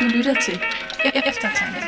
[0.00, 0.54] Du lytter til
[1.04, 1.80] E- Eftertanke.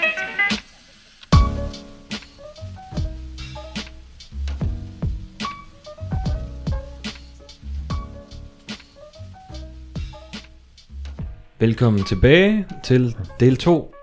[11.58, 13.94] Velkommen tilbage til del 2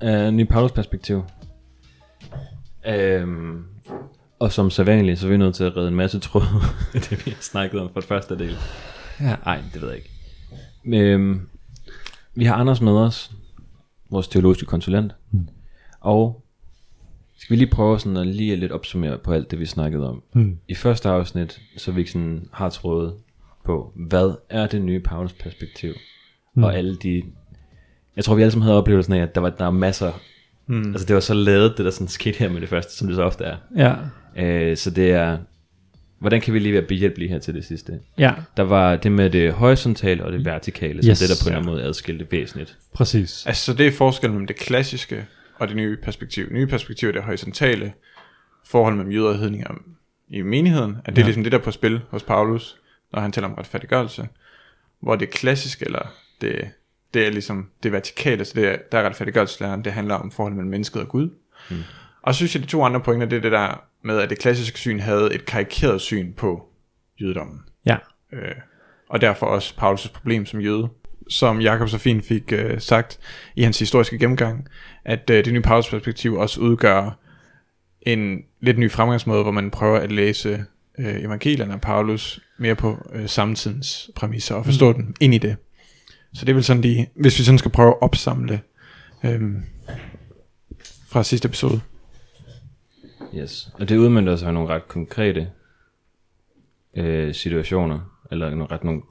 [0.00, 1.24] af Ny Paulus Perspektiv.
[2.86, 3.64] Øhm,
[4.38, 6.42] og som sædvanligt, så er vi nødt til at redde en masse tråd
[6.94, 8.56] af det, vi har snakket om for første del.
[9.20, 9.36] Ja.
[9.44, 10.10] Nej, det ved jeg ikke.
[11.12, 11.48] Øhm,
[12.40, 13.32] vi har Anders med os,
[14.10, 15.14] vores teologiske konsulent.
[15.30, 15.48] Mm.
[16.00, 16.44] Og
[17.38, 20.22] skal vi lige prøve sådan at lige lidt opsummere på alt det, vi snakkede om.
[20.32, 20.58] Mm.
[20.68, 23.14] I første afsnit, så vi sådan har trådet
[23.64, 25.94] på, hvad er det nye Paulus perspektiv?
[26.54, 26.64] Mm.
[26.64, 27.22] Og alle de...
[28.16, 30.12] Jeg tror, vi alle sammen havde oplevelsen af, at der var, der var masser...
[30.66, 30.90] Mm.
[30.90, 33.16] Altså, det var så lavet, det der sådan skete her med det første, som det
[33.16, 33.56] så ofte er.
[33.76, 33.94] Ja.
[34.44, 35.38] Øh, så det er...
[36.20, 38.00] Hvordan kan vi lige være behjælpelige her til det sidste?
[38.18, 41.18] Ja, Der var det med det horisontale og det vertikale, yes.
[41.18, 42.78] Som det der på en eller anden måde adskilte væsentligt.
[42.92, 43.46] præcis.
[43.46, 45.26] Altså, så det er forskellen mellem det klassiske
[45.58, 46.44] og det nye perspektiv.
[46.44, 47.92] Det nye perspektiv er det horisontale
[48.66, 49.68] forhold mellem jøder og hedninger
[50.28, 51.22] i menigheden, at det ja.
[51.22, 52.76] er ligesom det, der er på spil hos Paulus,
[53.12, 54.28] når han taler om retfærdiggørelse.
[55.00, 56.68] Hvor det klassiske, eller det,
[57.14, 60.56] det er ligesom det vertikale, så det er, der er retfærdiggørelseslæren, det handler om forholdet
[60.56, 61.30] mellem mennesket og Gud.
[61.70, 61.76] Mm.
[62.22, 64.38] Og så synes jeg, de to andre pointer, det er det der med, at det
[64.38, 66.68] klassiske syn havde et karikeret syn på
[67.20, 67.60] jødedommen.
[67.86, 67.96] Ja.
[68.32, 68.54] Øh,
[69.08, 70.88] og derfor også Paulus' problem som jøde.
[71.28, 73.18] Som Jakob så fint fik øh, sagt
[73.56, 74.68] i hans historiske gennemgang,
[75.04, 77.18] at øh, det nye Paulus perspektiv også udgør
[78.02, 80.64] en lidt ny fremgangsmåde, hvor man prøver at læse
[80.98, 84.94] øh, evangelierne af Paulus mere på øh, samtidens præmisser og forstå mm.
[84.94, 85.56] den ind i det.
[86.34, 88.60] Så det vel sådan lige, hvis vi sådan skal prøve at opsamle
[89.24, 89.40] øh,
[91.08, 91.80] fra sidste episode.
[93.36, 93.70] Yes.
[93.80, 95.50] Og det udmyndter sig i nogle ret konkrete
[96.96, 98.00] øh, situationer,
[98.30, 99.02] eller nogle ret nogle,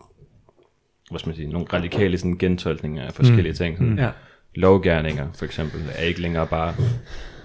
[1.10, 3.56] hvad skal man sige, nogle radikale sådan, gentolkninger af forskellige mm.
[3.56, 3.78] ting.
[3.78, 4.10] Sådan, Ja.
[4.56, 6.74] Lovgærninger for eksempel er ikke længere bare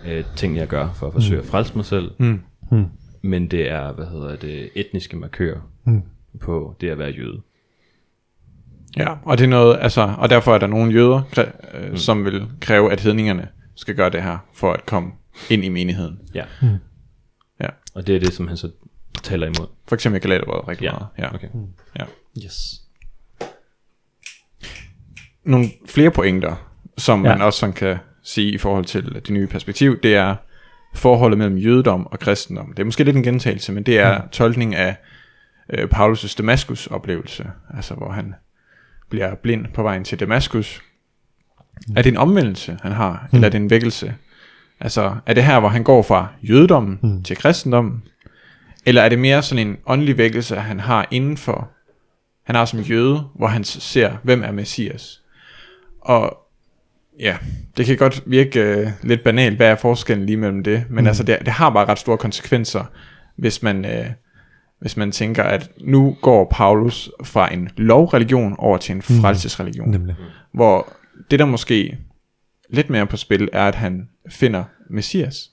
[0.07, 2.41] øh, ting, jeg gør for at forsøge at frelse mig selv, Mm.
[2.71, 2.85] Mm.
[3.23, 6.03] men det er, hvad hedder det, etniske markører Mm.
[6.41, 7.41] på det at være jøde.
[8.97, 11.23] Ja, og det er noget, altså, og derfor er der nogle jøder,
[11.75, 11.97] øh, mm.
[11.97, 15.13] som vil kræve, at hedningerne skal gøre det her, for at komme
[15.51, 16.19] ind i menigheden.
[16.35, 16.45] Ja.
[16.63, 16.69] Mm.
[17.61, 17.69] Ja.
[17.95, 18.71] Og det er det, som han så
[19.23, 19.67] taler imod.
[19.89, 21.07] For eksempel Galaterbrevet rigtig Ja, meget.
[21.19, 21.35] Ja.
[21.35, 21.49] okay.
[21.99, 22.05] ja.
[22.45, 22.81] Yes.
[25.45, 27.33] Nogle flere pointer, som Ja.
[27.33, 30.37] man også sådan kan sige i forhold til det nye perspektiv, det er
[30.95, 32.73] forholdet mellem jødedom og kristendom.
[32.73, 34.29] Det er måske lidt en gentagelse, men det er mm.
[34.29, 34.97] tolkning af
[35.71, 37.47] øh, Paulus' Damaskus oplevelse,
[37.77, 38.35] altså hvor han
[39.11, 40.83] bliver blind på vejen til Damaskus.
[41.97, 43.37] Er det en omvendelse, han har, mm.
[43.37, 44.15] eller er det en vækkelse?
[44.81, 47.23] Altså, er det her, hvor han går fra jødedommen mm.
[47.23, 48.03] til kristendommen?
[48.87, 51.71] Eller er det mere sådan en åndelig vækkelse, han har indenfor,
[52.45, 55.23] han har som jøde, hvor han ser, hvem er Messias?
[56.01, 56.39] Og
[57.21, 57.37] ja,
[57.77, 61.09] det kan godt virke øh, lidt banalt, hvad er forskellen lige mellem det, men mm.
[61.09, 62.85] altså det, det har bare ret store konsekvenser,
[63.37, 64.07] hvis man, øh,
[64.81, 70.17] hvis man tænker, at nu går Paulus fra en lovreligion over til en frelsesreligion, Nemlig.
[70.53, 70.93] hvor
[71.31, 71.99] det der måske
[72.71, 75.51] lidt mere på spil, er at han finder Messias.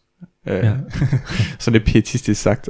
[0.47, 0.73] Øh, Ja.
[1.59, 2.69] så det er pietistisk sagt.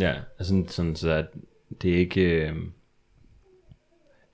[0.00, 1.26] Ja, altså sådan, sådan så at
[1.82, 2.20] det er ikke...
[2.20, 2.54] Øh,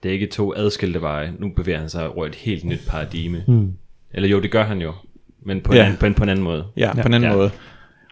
[0.02, 1.34] det er ikke to adskilte veje.
[1.38, 3.44] Nu bevæger han sig over et helt nyt paradigme.
[3.48, 3.72] Mm.
[4.14, 4.94] Eller jo, det gør han jo.
[5.42, 5.84] Men på, en, Ja.
[5.84, 6.66] anden, på, en, på en anden måde.
[6.76, 7.28] Ja, på en anden Ja.
[7.28, 7.36] ja.
[7.36, 7.50] måde.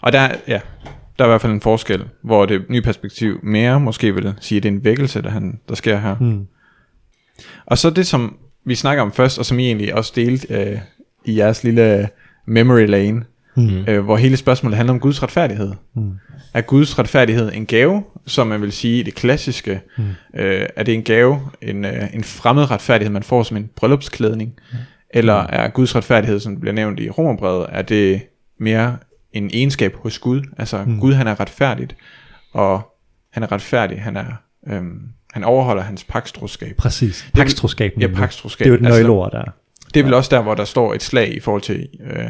[0.02, 0.60] Og der, ja,
[1.19, 4.56] der er i hvert fald en forskel, hvor det nye perspektiv mere måske vil sige,
[4.56, 6.16] at det er en vækkelse, der, han, der sker her.
[6.20, 6.46] Mm.
[7.66, 10.78] Og så det, som vi snakker om først, og som I egentlig også delte øh,
[11.25, 12.08] i jeres lille
[12.47, 13.25] memory lane,
[13.56, 13.84] Mm.
[13.88, 15.72] øh, hvor hele spørgsmålet handler om Guds retfærdighed.
[15.94, 16.12] Mm.
[16.54, 19.80] Er Guds retfærdighed en gave, som man vil sige i det klassiske?
[19.98, 20.04] Mm.
[20.34, 24.54] Øh, er det en gave, en, øh, en fremmed retfærdighed, man får som en bryllupsklædning?
[24.72, 24.78] Mm.
[25.10, 28.22] Eller er Guds retfærdighed, som bliver nævnt i Romerbrevet, er det
[28.60, 28.96] mere
[29.32, 30.42] en egenskab hos Gud?
[30.58, 31.00] Altså mm.
[31.00, 31.96] Gud han er retfærdigt,
[32.52, 32.94] og
[33.32, 34.26] han er retfærdig, han er...
[34.69, 35.00] Øhm,
[35.34, 36.76] han overholder hans pakstroskab.
[36.76, 37.26] Præcis.
[37.34, 37.92] Pakstroskab.
[37.96, 38.16] Ja, nemlig.
[38.19, 38.64] pakstroskab.
[38.64, 39.44] Det er jo et Altså, nøgleord der.
[39.94, 42.25] Det er vel også der, hvor der står et slag i forhold til øh,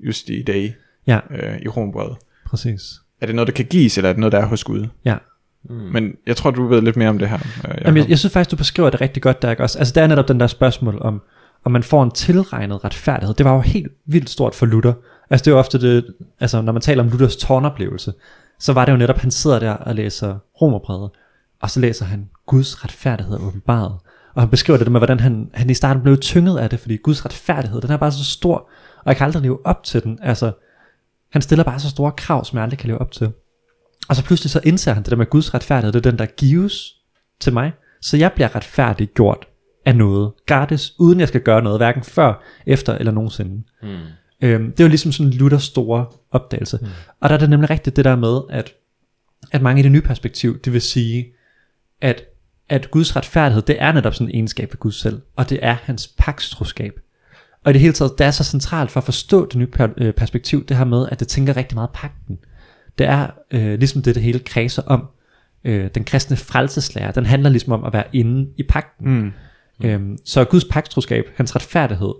[0.00, 0.74] just i dag
[1.06, 2.16] Ja, øh, i Romerbrevet.
[2.46, 2.82] præcis.
[3.20, 4.86] Er det noget, der kan gives, eller er det noget, der er hos Gud?
[5.04, 5.16] Ja.
[5.64, 5.74] Mm.
[5.74, 7.38] Men jeg tror, du ved lidt mere om det her.
[7.68, 7.74] Øh.
[7.84, 9.78] Jamen, jeg, jeg synes faktisk, du beskriver det rigtig godt der, ikke også?
[9.78, 11.22] Altså, det er netop den der spørgsmål om,
[11.64, 13.34] om man får en tilregnet retfærdighed.
[13.34, 14.92] Det var jo helt vildt stort for Luther.
[15.30, 16.06] Altså, det er jo ofte det,
[16.40, 18.12] altså, når man taler om Luthers tårnoplevelse,
[18.58, 21.10] så var det jo netop, han sidder der og læser romerbrevet,
[21.60, 23.98] og så læser han Guds retfærdighed åbenbaret.
[24.34, 26.96] Og han beskriver det med, hvordan han, han i starten blev tynget af det, fordi
[26.96, 28.68] Guds retfærdighed, den er bare så stor,
[28.98, 30.18] og jeg kan aldrig leve op til den.
[30.22, 30.52] Altså,
[31.32, 33.32] han stiller bare så store krav, som jeg aldrig kan leve op til.
[34.08, 36.26] Og så pludselig så indser han det der med Guds retfærdighed, det er den, der
[36.26, 36.94] gives
[37.40, 37.72] til mig.
[38.00, 39.46] Så jeg bliver retfærdiggjort
[39.84, 43.62] af noget gratis, uden jeg skal gøre noget, hverken før, efter eller nogensinde.
[43.82, 43.88] Mm.
[44.42, 46.78] Øhm, det er jo ligesom sådan Luthers store opdagelse.
[46.82, 46.88] Mm.
[47.20, 48.74] Og der er det nemlig rigtigt det der med, at,
[49.52, 51.26] at mange i det nye perspektiv, det vil sige,
[52.00, 52.24] at,
[52.68, 55.76] at Guds retfærdighed, det er netop sådan en egenskab ved Gud selv, og det er
[55.82, 57.00] hans pakstroskab.
[57.64, 59.88] Og i det hele taget, det er så centralt for at forstå det nye per,
[59.96, 62.38] øh, perspektiv, det her med, at det tænker rigtig meget pakten.
[62.98, 65.08] Det er øh, ligesom det, det hele kredser om.
[65.64, 69.12] Øh, den kristne frelseslære, den handler ligesom om at være inde i pakten.
[69.12, 69.32] Mm.
[69.84, 72.14] Øhm, så Guds pagtstroskab, hans retfærdighed,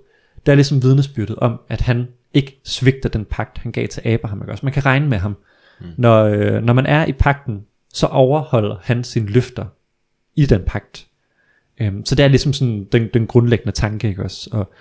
[0.46, 4.42] det er ligesom vidnesbyrdet om, at han ikke svigter den pagt, han gav til Abraham.
[4.42, 4.52] Ikke?
[4.52, 5.36] Også man kan regne med ham.
[5.80, 5.86] Mm.
[5.96, 7.60] Når, øh, når man er i pakten,
[7.96, 9.64] så overholder han sine løfter
[10.34, 11.06] i den pagt.
[11.80, 14.08] Øhm, så det er ligesom sådan den, den grundlæggende tanke.
[14.08, 14.22] Ikke?
[14.22, 14.50] Også?
[14.52, 14.72] Og,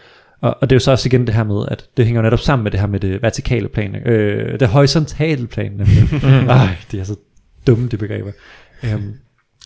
[0.42, 2.24] og, og det er jo så også igen det her med, at det hænger jo
[2.24, 3.96] netop sammen med det her med det vertikale plan.
[3.96, 5.72] Øh, det horisontale plan.
[5.72, 6.10] nemlig.
[6.50, 7.16] Ej, det er så
[7.68, 8.32] dumme, de begreber.
[8.84, 9.14] Øhm,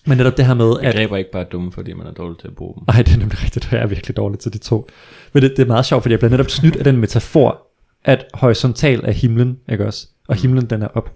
[0.05, 0.93] men netop det her med, at...
[0.93, 2.83] Begreber er ikke bare dumme, fordi man er dårlig til at bruge dem.
[2.87, 4.89] Nej, det er nemlig rigtigt, jeg er virkelig dårlig til de to.
[5.33, 7.67] Men det, det er meget sjovt, fordi jeg bliver netop snydt af den metafor,
[8.05, 10.07] at horisontal er himlen, ikke også?
[10.27, 11.13] Og himlen den er op.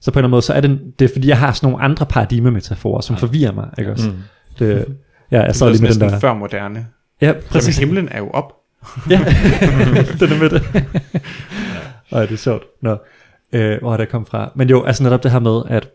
[0.00, 1.70] Så på en eller anden måde, så er det, det er fordi, jeg har sådan
[1.70, 4.08] nogle andre paradigmemetaforer, som forvirrer mig, ikke også?
[4.08, 4.16] Mm.
[4.58, 4.96] Det,
[5.30, 6.18] ja, jeg sad lige med den der...
[6.18, 6.86] før moderne.
[7.20, 7.48] Ja, Præcis.
[7.50, 7.78] præcis.
[7.78, 8.52] himlen er jo op.
[9.10, 9.18] Ja,
[10.20, 10.62] den er med det.
[12.10, 12.64] Ej, det er sjovt.
[12.82, 12.96] Nå,
[13.52, 14.52] øh, hvor er det kommet fra?
[14.54, 15.90] Men jo, altså netop det her med, at,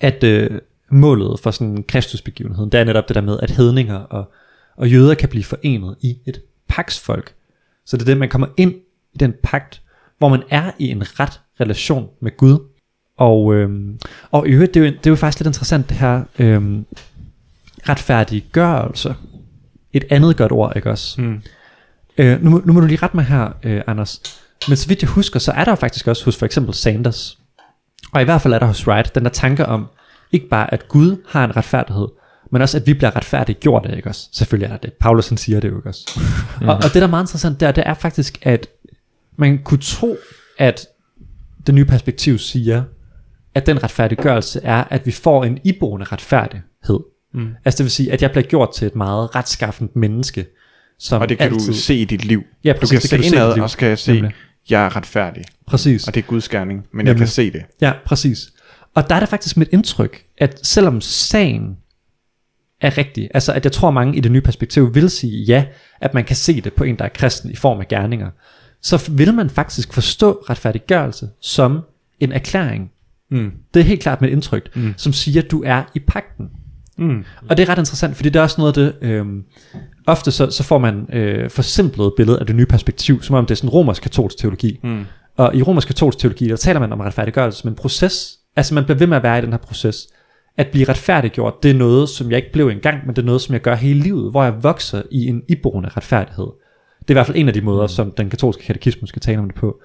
[0.00, 0.50] at øh,
[0.90, 4.32] målet for sådan en kristusbegivenhed, det er netop det der med, at hedninger og,
[4.76, 7.34] og jøder kan blive forenet i et paksfolk.
[7.86, 8.74] Så det er det, man kommer ind
[9.12, 9.82] i den pagt,
[10.18, 12.58] hvor man er i en ret relation med Gud.
[13.16, 13.98] Og, øhm,
[14.30, 16.86] og i øvrigt, det er, jo, det er jo faktisk lidt interessant det her øhm,
[17.88, 19.14] retfærdiggørelse.
[19.92, 21.20] Et andet godt ord, ikke også?
[21.20, 21.42] Mm.
[22.18, 24.22] Øh, nu, nu må du lige rette mig her, øh, Anders.
[24.68, 27.38] Men så vidt jeg husker, så er der jo faktisk også hos for eksempel Sanders,
[28.12, 29.86] og i hvert fald er der hos Wright, den der tanke om,
[30.32, 32.08] ikke bare at Gud har en retfærdighed,
[32.50, 34.28] men også at vi bliver retfærdiggjort af, ikke også?
[34.32, 34.92] Selvfølgelig er der det.
[34.92, 36.20] Paulus han siger det jo, ikke også?
[36.60, 38.66] og, og det der er meget interessant der, det er faktisk, at
[39.36, 40.16] man kunne tro,
[40.58, 40.86] at
[41.66, 42.82] det nye perspektiv siger,
[43.54, 47.00] at den retfærdiggørelse er, at vi får en iboende retfærdighed.
[47.34, 47.48] Mm.
[47.64, 50.46] Altså det vil sige, at jeg bliver gjort til et meget retskaffent menneske,
[50.98, 52.42] som Og det kan altid, du se i dit liv.
[52.64, 53.62] Ja, Du præcis, kan det se kan du se indad, liv.
[53.62, 54.32] og så kan jeg se, Nemlig.
[54.70, 55.44] jeg er retfærdig.
[55.66, 56.08] Præcis.
[56.08, 57.18] Og det er Guds gerning, men jeg Nemlig.
[57.18, 57.62] kan se det.
[57.80, 58.52] Ja, præcis.
[58.94, 61.76] Og der er det faktisk mit indtryk, at selvom sagen
[62.80, 65.64] er rigtig, altså at jeg tror mange i det nye perspektiv vil sige ja,
[66.00, 68.30] at man kan se det på en, der er kristen i form af gerninger,
[68.82, 71.80] så vil man faktisk forstå retfærdiggørelse som
[72.20, 72.91] en erklæring.
[73.32, 73.50] Mm.
[73.74, 74.94] Det er helt klart mit indtryk, Mm.
[74.96, 76.46] som siger, at du er i pakten.
[76.98, 77.24] Mm.
[77.48, 79.42] Og det er ret interessant, fordi det er også noget af det, øhm,
[80.06, 83.50] ofte så, så får man øh, forsimplet billede af det nye perspektiv, som om det
[83.50, 84.80] er sådan romersk-katolsk teologi.
[84.84, 85.04] Mm.
[85.36, 88.38] Og i romersk-katolsk teologi, der taler man om retfærdiggørelse som en proces.
[88.56, 90.06] Altså man bliver ved med at være i den her proces.
[90.56, 93.40] At blive retfærdiggjort, det er noget, som jeg ikke blev engang, men det er noget,
[93.40, 96.46] som jeg gør hele livet, hvor jeg vokser i en iboende retfærdighed.
[97.00, 99.38] Det er i hvert fald en af de måder, som den katolske katekismus skal tale
[99.38, 99.80] om det på.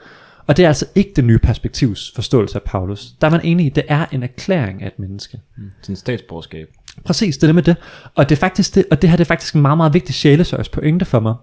[0.48, 3.14] Og det er altså ikke det nye perspektivs forståelse af Paulus.
[3.22, 5.40] Der er man enig i, det er en erklæring af et menneske.
[5.82, 6.68] Sådan statsborgerskab.
[7.06, 7.76] Præcis, det er det med det.
[8.16, 10.16] Og det er faktisk det, og det her det er faktisk en meget, meget vigtig
[10.16, 11.36] sjælesøjs pointe for mig.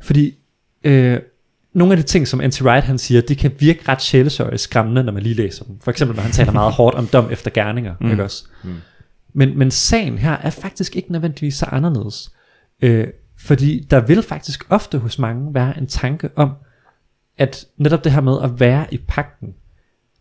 [0.00, 0.34] Fordi
[0.84, 1.18] øh,
[1.74, 2.62] nogle af de ting, som N.T.
[2.62, 5.80] Wright han siger, de kan virke ret sjælesøjs skræmmende, når man lige læser dem.
[5.80, 7.94] For eksempel, når han taler meget hårdt om dom efter gerninger.
[8.00, 8.10] Mm.
[8.10, 8.44] Ikke også?
[8.64, 8.74] Mm.
[9.32, 12.32] Men, men sagen her er faktisk ikke nødvendigvis så anderledes.
[12.82, 13.06] Øh,
[13.38, 16.50] fordi der vil faktisk ofte hos mange være en tanke om,
[17.38, 19.54] at netop det her med at være i pakten,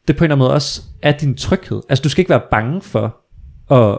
[0.08, 1.82] det på en eller anden måde også er din tryghed.
[1.89, 3.18] Altså du skal ikke være bange for
[3.72, 3.98] at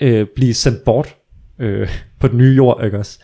[0.00, 1.16] øh, blive sendt bort
[1.58, 1.88] øh,
[2.20, 3.18] på den nye jord, ikke også?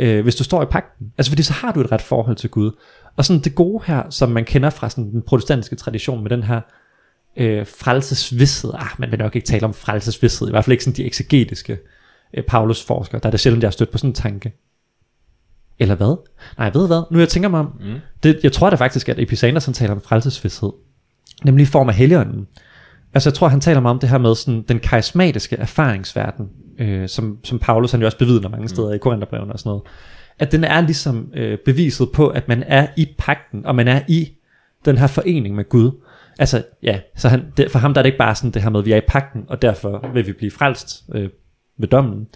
[0.00, 1.12] Øh, hvis du står i pakten.
[1.18, 2.70] Altså fordi så har du et ret forhold til Gud.
[3.16, 6.42] Og sådan det gode her, som man kender fra sådan den protestantiske tradition med den
[6.42, 6.60] her
[7.36, 8.70] øh, frelsesvidshed.
[8.74, 11.78] Ah, man vil nok ikke tale om frelsesvidshed, i hvert fald ikke sådan de eksegetiske
[12.34, 13.20] øh, Paulus-forskere.
[13.20, 14.52] Der er det sjældent, jeg har stødt på sådan en tanke.
[15.78, 16.16] Eller hvad?
[16.58, 17.02] Nej, ved hvad?
[17.10, 17.94] Nu jeg tænker mig om, Mm.
[18.22, 20.70] det, jeg tror da faktisk, at Epicenter han taler om frelsesvidshed.
[21.44, 22.46] Nemlig i form af helligånden.
[23.14, 27.08] Altså jeg tror, han taler meget om det her med sådan, den karismatiske erfaringsverden, øh,
[27.08, 29.82] som, som Paulus han jo også bevidner mange steder i Korintherbrevene og sådan noget.
[30.38, 34.00] At den er ligesom øh, beviset på, at man er i pakten, og man er
[34.08, 34.28] i
[34.84, 35.90] den her forening med Gud.
[36.38, 38.70] Altså ja, så han, det, for ham der er det ikke bare sådan det her
[38.70, 41.28] med, at vi er i pakten, og derfor vil vi blive frelst øh,
[41.78, 42.26] ved dommen.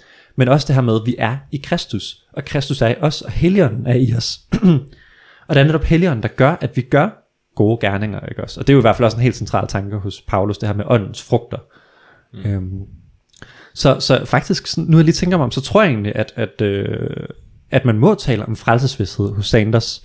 [0.40, 3.22] Men også det her med, at vi er i Kristus, og Kristus er i os,
[3.22, 4.40] og Helligånden er i os.
[5.48, 8.60] og det er netop Helligånden, der gør, at vi gør gode gerninger, ikke også?
[8.60, 10.68] Og det er jo i hvert fald også en helt central tanke hos Paulus, det
[10.68, 11.58] her med åndens frugter.
[12.32, 12.50] Mm.
[12.50, 12.80] Øhm,
[13.74, 16.32] så, så faktisk, sådan, nu jeg lige tænker mig om, så tror jeg egentlig, at,
[16.36, 17.26] at, øh,
[17.70, 20.02] at man må tale om frelsesvidshed hos Sanders,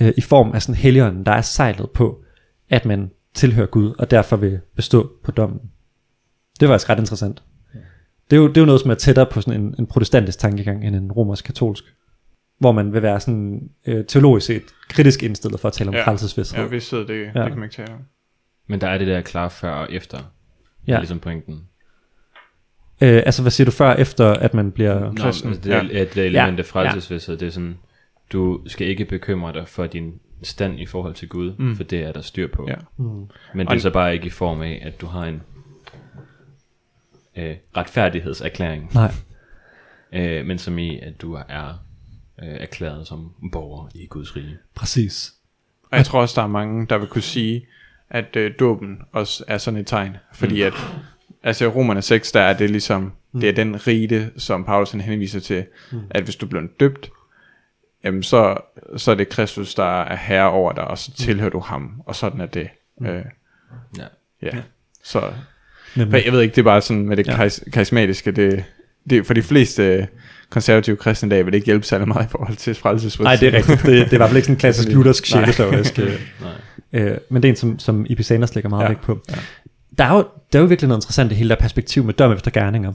[0.00, 2.22] øh, i form af sådan Helligånden, der er sejlet på,
[2.70, 5.60] at man tilhører Gud, og derfor vil bestå på dommen.
[6.60, 7.42] Det var altså ret interessant.
[8.32, 10.38] Det er, jo, det er jo noget, som er tættere på sådan en, en protestantisk
[10.38, 11.84] tankegang end en romersk-katolsk.
[12.58, 16.06] Hvor man vil være sådan øh, teologisk set kritisk indstillet for at tale om Ja.
[16.06, 16.60] frelsesvidshed.
[16.62, 17.24] Ja, hvis det, det, Ja.
[17.26, 17.98] det kan man ikke tale om.
[18.66, 20.18] Men der er det der klar før og efter.
[20.86, 20.94] Ja.
[20.94, 21.54] Er ligesom pointen.
[23.02, 25.00] Øh, altså, hvad siger du før, efter at man bliver...
[25.00, 26.04] Nå, Kristen, altså, det, er, ja.
[26.04, 26.62] det element af Ja.
[26.62, 27.78] frelsesvidshed, det er sådan,
[28.32, 30.12] du skal ikke bekymre dig for din
[30.42, 31.76] stand i forhold til Gud, Mm.
[31.76, 32.66] for det er der styr på.
[32.68, 32.74] Ja.
[32.96, 33.04] Mm.
[33.54, 35.42] Men Og- det er så bare ikke i form af, at du har en
[37.36, 39.12] øh, retfærdighedserklæring, Nej.
[40.12, 41.84] øh, men som i, at du er
[42.42, 44.56] øh, erklæret som borger i Guds rige.
[44.74, 45.34] Præcis.
[45.90, 47.66] Og jeg tror også, der er mange, der vil kunne sige,
[48.10, 50.16] at øh, dåben også er sådan et tegn.
[50.32, 50.72] Fordi at,
[51.42, 55.00] altså i Romerne 6, der er det ligesom, det er den rite, som Paulus han
[55.00, 55.66] henviser til,
[56.10, 57.10] at hvis du bliver døbt,
[58.04, 58.56] jamen så,
[58.96, 62.16] så er det Kristus, der er herre over dig, og så tilhører du ham, og
[62.16, 62.68] sådan er det.
[63.02, 63.24] Øh,
[63.98, 64.06] Ja.
[64.42, 64.62] ja.
[65.04, 65.32] Så
[65.96, 67.48] Men, jeg ved ikke, det er bare sådan med det Ja.
[67.72, 68.64] karismatiske, det,
[69.10, 70.04] det, for de fleste øh,
[70.50, 73.24] konservative kristne dag vil det ikke hjælpe særlig meget i forhold til frelsesfrihed.
[73.24, 73.82] Nej, det er rigtigt.
[73.82, 75.98] Det, det er i hvert fald ikke sådan en klassisk luthersk sjæleteorisk.
[75.98, 76.20] øh.
[76.94, 78.88] Øh, men det er en, som, som Ipisanos lægger meget ja.
[78.88, 79.20] Vægt på.
[79.30, 79.34] Ja.
[79.98, 82.32] Der, er jo, der er jo virkelig noget interessant i hele der perspektiv med dom
[82.32, 82.92] efter gerninger.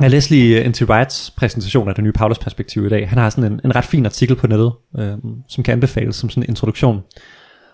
[0.00, 0.82] Jeg læste lige N.T.
[0.82, 3.08] Wrights præsentation af det nye Paulus perspektiv i dag.
[3.08, 5.12] Han har sådan en, en ret fin artikel på nettet, øh,
[5.48, 7.00] som kan anbefales som sådan en introduktion.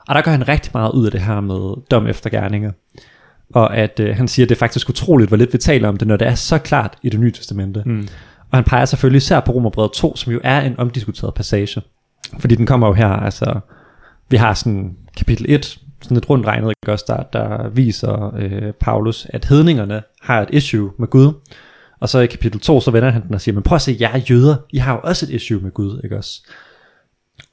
[0.09, 2.73] Og der gør han rigtig meget ud af det her med dom efter gerninger.
[3.55, 5.97] Og at øh, han siger, at det er faktisk utroligt, hvor lidt vi taler om
[5.97, 7.83] det, når det er så klart i det nye testamente.
[7.87, 8.09] Mm.
[8.51, 11.83] Og han peger selvfølgelig især på Romerbrevet 2, som jo er en omdiskuteret passage.
[12.39, 13.61] Fordi den kommer jo her, altså,
[14.29, 18.73] vi har sådan kapitel 1, sådan et rundt regnet, ikke også, der, der viser øh,
[18.73, 21.33] Paulus, at hedningerne har et issue med Gud.
[22.01, 23.97] Og så i kapitel 2, så vender han den og siger, men prøv at se,
[24.01, 26.47] jer jøder, I har jo også et issue med Gud, ikke også?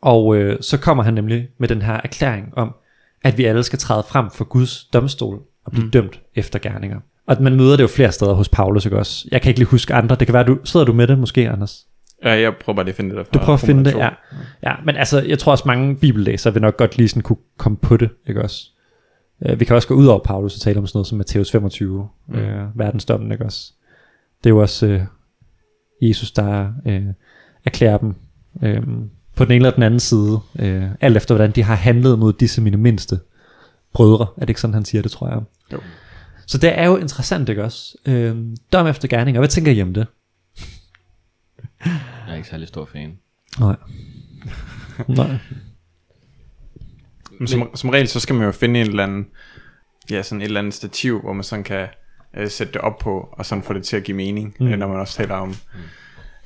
[0.02, 2.76] Og øh, så kommer han nemlig med den her erklæring om,
[3.24, 5.92] at vi alle skal træde frem for Guds domstol og blive mm.
[5.92, 7.00] dømt efter gerninger.
[7.28, 9.28] Og man møder det jo flere steder hos Paulus, ikke også?
[9.32, 10.16] Jeg kan ikke lige huske andre.
[10.16, 11.86] Det kan være, du sidder du med det måske, Anders?
[12.24, 14.10] Ja, jeg prøver bare lige at finde det der Du prøver at finde det, ja.
[14.64, 14.76] ja.
[14.86, 17.98] Men altså, jeg tror også mange bibellæsere vil nok godt lige sådan kunne komme på
[17.98, 18.70] det, ikke også?
[19.50, 21.52] Uh, vi kan også gå ud over Paulus og tale om sådan noget som Matthæus
[21.52, 22.34] 25, mm.
[22.34, 23.74] uh, verdensdommen, ikke også?
[24.44, 25.02] Det er jo også uh,
[26.10, 27.14] Jesus, der uh,
[27.66, 28.16] erklærer dem
[28.56, 28.84] uh,
[29.36, 32.34] på den ene eller den anden side, uh, alt efter hvordan de har handlet mod
[32.34, 33.20] disse mine mindste
[33.94, 34.28] brødre.
[34.38, 35.42] Er det ikke sådan, han siger det, tror jeg?
[35.74, 35.80] Jo.
[36.48, 37.98] Så det er jo interessant, ikke også?
[38.08, 38.38] Uh,
[38.74, 39.42] dom efter gerninger.
[39.42, 40.08] Hvad tænker I om det?
[41.86, 43.18] Jeg er ikke særlig stor fan.
[43.60, 43.76] Nej.
[45.08, 45.38] Nej.
[47.40, 49.26] Men som, som regel, så skal man jo finde en eller anden,
[50.12, 51.88] ja, sådan et eller andet stativ, hvor man sådan kan
[52.38, 54.66] øh, sætte det op på, og sådan få det til at give mening, Mm.
[54.66, 54.80] mm.
[54.80, 55.56] når man også taler om,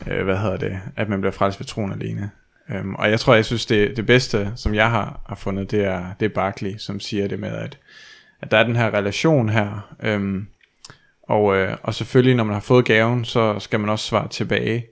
[0.08, 2.30] øh, hvad hedder det, at man bliver frelst ved troen alene.
[2.70, 5.84] Um, og jeg tror, jeg synes, det, det bedste, som jeg har, har fundet, det
[5.84, 7.78] er, det er Barkley, som siger det med, at,
[8.42, 10.48] at der er den her relation her, um,
[11.24, 14.86] og, øh, og selvfølgelig, når man har fået gaven, så skal man også svare tilbage,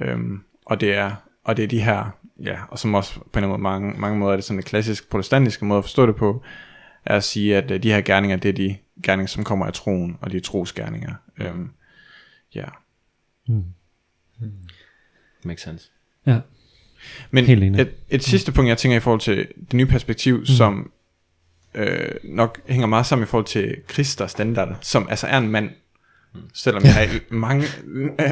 [0.00, 2.10] um, og det er og det er de her,
[2.42, 4.58] ja, og som også på en eller anden måde, mange, mange måder er det sådan
[4.58, 6.42] en klassisk protestantiske måde at forstå det på,
[7.04, 9.72] er at sige, at øh, de her gerninger, det er de gerninger, som kommer af
[9.72, 11.14] troen, og de er trosgerninger.
[11.36, 11.70] Øhm,
[12.54, 12.64] ja.
[15.44, 15.90] Makes sense.
[16.26, 16.40] Ja.
[17.30, 17.80] Men Helt enig.
[17.80, 20.46] et, et sidste punkt, jeg tænker i forhold til det nye perspektiv, mm.
[20.46, 20.90] som
[21.74, 25.70] øh, nok hænger meget sammen i forhold til Kristers standard, som altså er en mand,
[26.54, 28.30] selvom jeg har mange, øh,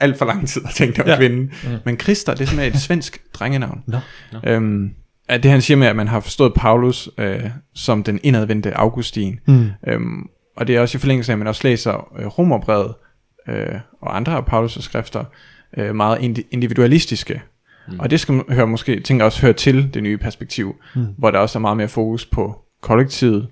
[0.00, 1.16] alt for lang tid har tænkt om Ja.
[1.16, 1.38] kvinde.
[1.38, 1.50] Mm.
[1.84, 3.82] Men Krister, det er simpelthen et svensk drengenavn.
[3.86, 3.98] Nå.
[4.46, 4.90] Øhm,
[5.28, 7.40] at det han siger med, at man har forstået Paulus øh,
[7.74, 9.40] som den indadvendte Augustin.
[9.46, 9.68] Mm.
[9.86, 10.26] Øhm,
[10.56, 12.94] og det er også i forlængelse af, at man også læser øh, Romerbrevet
[13.48, 15.24] øh, og andre af Paulus' skrifter
[15.76, 17.42] øh, meget indi- individualistiske.
[17.88, 18.00] Mm.
[18.00, 21.06] Og det skal man høre, måske, tænker også høre til det nye perspektiv, mm.
[21.18, 23.48] hvor der også er meget mere fokus på kollektivet,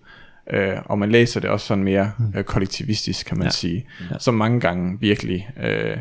[0.52, 2.32] øh, og man læser det også sådan mere mm.
[2.36, 3.50] øh, kollektivistisk, kan man ja.
[3.50, 4.18] sige, ja.
[4.18, 5.96] som mange gange virkelig øh,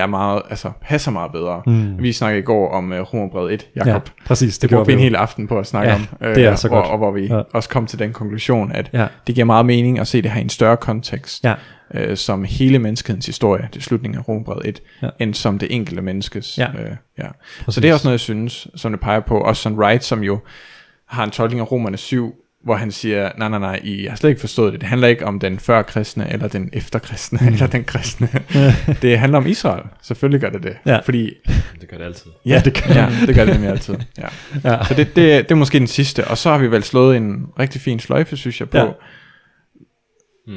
[0.00, 1.62] er meget, altså passer meget bedre.
[1.66, 2.02] Mm.
[2.02, 3.86] Vi snakkede i går om øh, Romerbrevet 1, Jakob.
[4.18, 4.58] Ja, præcis.
[4.58, 6.28] Det, det brugte vi en hel aften på at snakke Ja, om.
[6.28, 6.86] øh, det er så og, godt.
[6.86, 7.36] Og hvor vi Ja.
[7.36, 7.42] ja.
[7.52, 9.06] også kom til den konklusion, at Ja.
[9.26, 11.54] det giver meget mening at se det her i en større kontekst, Ja.
[11.94, 15.06] øh, som hele menneskehedens historie, det er slutningen af Romerbrevet 1, Ja.
[15.06, 15.24] ja.
[15.24, 16.58] end som det enkelte menneskes.
[16.58, 16.66] Ja.
[16.80, 17.26] Øh, ja.
[17.68, 19.38] Så det er også noget, jeg synes, som det peger på.
[19.40, 20.38] Også sådan Wright, som jo
[21.08, 24.30] har en tolkning af Romerne 7, hvor han siger, nej, nej, nej, I har slet
[24.30, 24.80] ikke forstået det.
[24.80, 27.46] Det handler ikke om den førkristne, eller den efterkristne, mm.
[27.48, 28.28] eller den kristne.
[29.02, 29.82] det handler om Israel.
[30.02, 30.76] Selvfølgelig gør det det.
[30.86, 30.98] Ja.
[30.98, 31.30] Fordi,
[31.80, 32.30] Det gør det altid.
[32.46, 33.94] ja, det gør, ja, det, gør det nemlig altid.
[34.18, 34.28] Ja.
[34.70, 34.84] Ja.
[34.84, 36.28] Så det, det, det er måske den sidste.
[36.28, 38.84] Og så har vi vel slået en rigtig fin sløjfe, synes jeg, på Ja.
[38.84, 38.90] ja.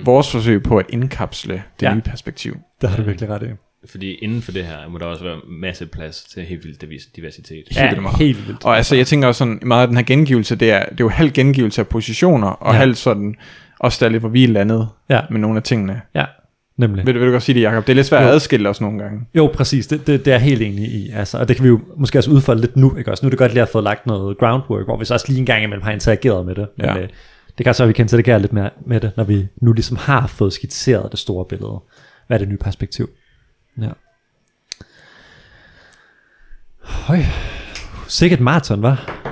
[0.05, 1.89] vores forsøg på at indkapsle det Ja.
[1.89, 1.95] ja.
[1.95, 2.57] nye perspektiv.
[2.81, 3.45] Det har du virkelig ret i.
[3.85, 6.81] Fordi inden for det her må der også være masse plads til helt vildt
[7.15, 7.63] diversitet.
[7.71, 8.17] Helt vildt meget.
[8.17, 8.65] helt vildt.
[8.65, 10.95] Og altså, jeg tænker også sådan, meget af den her gengivelse, det er, det er
[10.99, 12.73] jo halv gengivelse af positioner, og Ja.
[12.73, 12.79] ja.
[12.79, 13.35] halv sådan,
[13.79, 15.21] også der lidt, hvor vi er landet Ja.
[15.31, 16.01] med nogle af tingene.
[16.15, 16.25] Ja.
[16.77, 17.05] Nemlig.
[17.05, 17.87] Vil, du- vil du godt sige det, Jacob?
[17.87, 18.27] Det er lidt svært Jo.
[18.27, 19.21] at adskille os nogle gange.
[19.35, 19.87] Jo, præcis.
[19.87, 21.09] Det, det, det er jeg helt enig i.
[21.13, 22.97] Altså, og det kan vi jo måske også udfolde lidt nu.
[22.97, 23.11] Ikke?
[23.11, 25.13] Også nu er det godt lige at have fået lagt noget groundwork, hvor vi så
[25.13, 26.67] også lige en gang imellem har interageret med det.
[26.77, 26.97] Men, Ja.
[26.97, 27.09] øh,
[27.57, 29.97] det kan så, at vi kan interagere lidt mere med det, når vi nu ligesom
[29.97, 31.79] har fået skitseret det store billede.
[32.27, 33.09] Hvad er det nye perspektiv?
[33.81, 33.91] Ja.
[36.81, 37.17] Høj.
[38.07, 39.23] Sikkert maraton, var.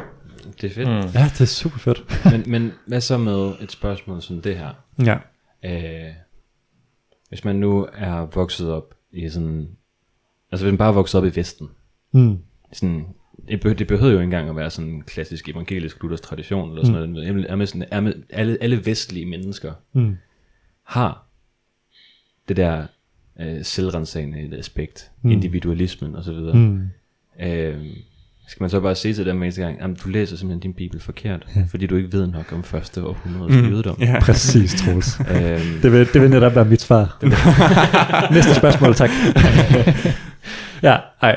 [0.62, 0.88] Det er fedt.
[0.88, 0.94] Mm.
[1.20, 2.04] Ja, det er super fedt.
[2.32, 4.74] Men, men hvad så med et spørgsmål som det her?
[5.06, 5.18] Ja.
[5.66, 6.14] Øh,
[7.30, 9.68] hvis man nu er vokset op i sådan...
[10.52, 11.70] Altså hvis man bare er vokset op i Vesten.
[12.12, 12.38] Mm.
[12.74, 13.08] Sådan,
[13.48, 16.70] det, behøver, det behøver jo ikke engang at være sådan en klassisk evangelisk luthersk tradition,
[16.70, 17.28] eller sådan noget.
[17.28, 20.18] Jamen, Er med, sådan, er med, alle, alle vestlige mennesker Mm.
[20.84, 21.28] har
[22.48, 22.88] det der
[23.42, 25.32] øh, selvrensagende aspekt, Mm.
[25.32, 26.34] individualismen osv.
[26.34, 26.82] Mm.
[27.42, 27.76] Øh,
[28.48, 31.00] skal man så bare sige til dem eneste gang, at du læser simpelthen din bibel
[31.00, 31.64] forkert, ja.
[31.70, 33.70] fordi du ikke ved nok om første århundredes mm.
[33.70, 33.98] jødedom.
[34.00, 34.20] Ja.
[34.22, 35.20] Præcis, Troels.
[35.32, 37.18] Øhm, Det vil, det vil netop være mit svar.
[38.34, 39.10] Næste spørgsmål, tak.
[40.84, 41.36] ja, ej.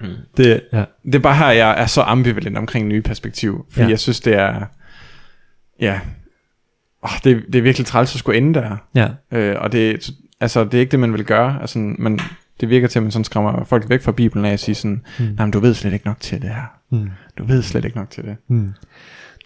[0.00, 0.06] Mm.
[0.36, 0.84] Det, ja.
[1.04, 3.66] Det er bare her, jeg er så ambivalent omkring nye perspektiv.
[3.70, 3.90] Fordi ja.
[3.90, 4.64] jeg synes, det er...
[5.80, 6.00] Ja...
[7.02, 8.76] Oh, det, det er virkelig træls at skulle ende der.
[8.94, 9.08] Ja.
[9.32, 10.10] Øh, og det,
[10.40, 11.60] altså, det er ikke det, man vil gøre.
[11.60, 12.18] Altså, man,
[12.60, 15.02] det virker til, at man sådan skræmmer folk væk fra Bibelen af at sige sådan,
[15.18, 15.24] Mm.
[15.24, 16.64] nej, men du ved slet ikke nok til det her.
[16.90, 17.10] Mm.
[17.38, 18.36] Du ved slet ikke nok til det.
[18.48, 18.72] Mm.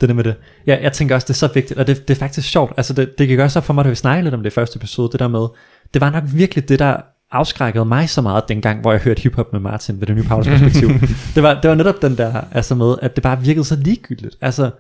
[0.01, 0.35] Det er med det.
[0.67, 2.73] Ja, jeg tænker også, det er så vigtigt, og det, det er faktisk sjovt.
[2.77, 4.77] Altså, det, det gik også op for mig, da vi snakkede lidt om det første
[4.77, 5.47] episode, det der med,
[5.95, 6.97] det var nok virkelig det, der
[7.31, 10.47] afskrækkede mig så meget dengang, hvor jeg hørte hiphop med Martin ved det nye Paulus
[10.47, 10.89] perspektiv.
[11.35, 14.37] det, var, det var netop den der, altså med, at det bare virkede så ligegyldigt.
[14.41, 14.71] Altså,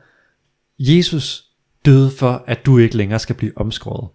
[0.78, 1.44] Jesus
[1.86, 4.08] døde for, at du ikke længere skal blive omskåret.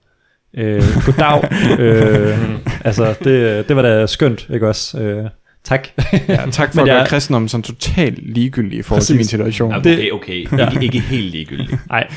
[0.53, 1.43] Øh, goddag.
[1.83, 2.37] øh,
[2.85, 4.99] altså, det, det var da skønt, ikke også?
[4.99, 5.25] Øh,
[5.63, 5.87] tak.
[6.27, 9.29] Ja, tak for at gøre jeg- kristendommen sådan totalt ligegyldig i forhold til min Præcis.
[9.29, 9.71] situation.
[9.71, 10.33] Ja, Det- det er okay.
[10.33, 11.71] Ikke, ikke helt ligegyldigt.
[11.89, 12.07] Nej,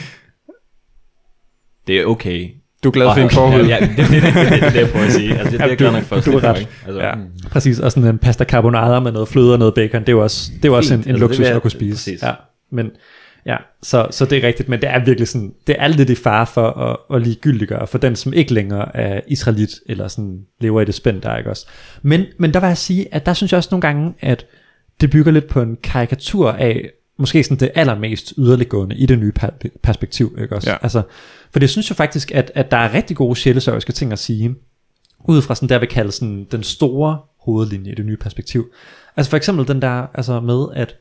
[1.86, 2.48] Det er okay.
[2.84, 3.60] Du er glad for Og- din forhud.
[3.66, 5.30] Ja, ja, det, det, det, det, det, er det, jeg prøver at sige.
[5.38, 6.58] Altså, det, det er Ja, jeg glad du- nok for at du er for, ret.
[6.60, 6.70] ikke?
[6.86, 7.12] Altså, Ja.
[7.50, 10.22] Præcis, og sådan en pasta carbonara med noget fløde og noget bacon, det er jo
[10.22, 11.94] også, det er jo også en, en altså, det luksus at kunne spise.
[11.96, 12.22] præcis.
[12.22, 12.32] Ja,
[12.72, 12.90] men
[13.46, 16.14] ja, så, så det er rigtigt, men det er virkelig sådan, det er lidt i
[16.14, 20.80] fare for at, at ligegyldiggøre for den, som ikke længere er israelit, eller sådan lever
[20.80, 21.66] i det spænd der, ikke også?
[22.02, 24.46] Men, men der vil jeg sige, at der synes jeg også nogle gange, at
[25.00, 29.32] det bygger lidt på en karikatur af, måske sådan det allermest yderliggående i det nye
[29.32, 30.70] per- perspektiv, ikke også?
[30.70, 30.76] Ja.
[30.82, 31.02] Altså,
[31.52, 34.54] for det synes jeg faktisk, at, at der er rigtig gode sjælesørgske ting at sige,
[35.24, 38.72] ud fra sådan der, vi kalder sådan den store hovedlinje i det nye perspektiv.
[39.16, 40.96] Altså for eksempel den der, altså med at,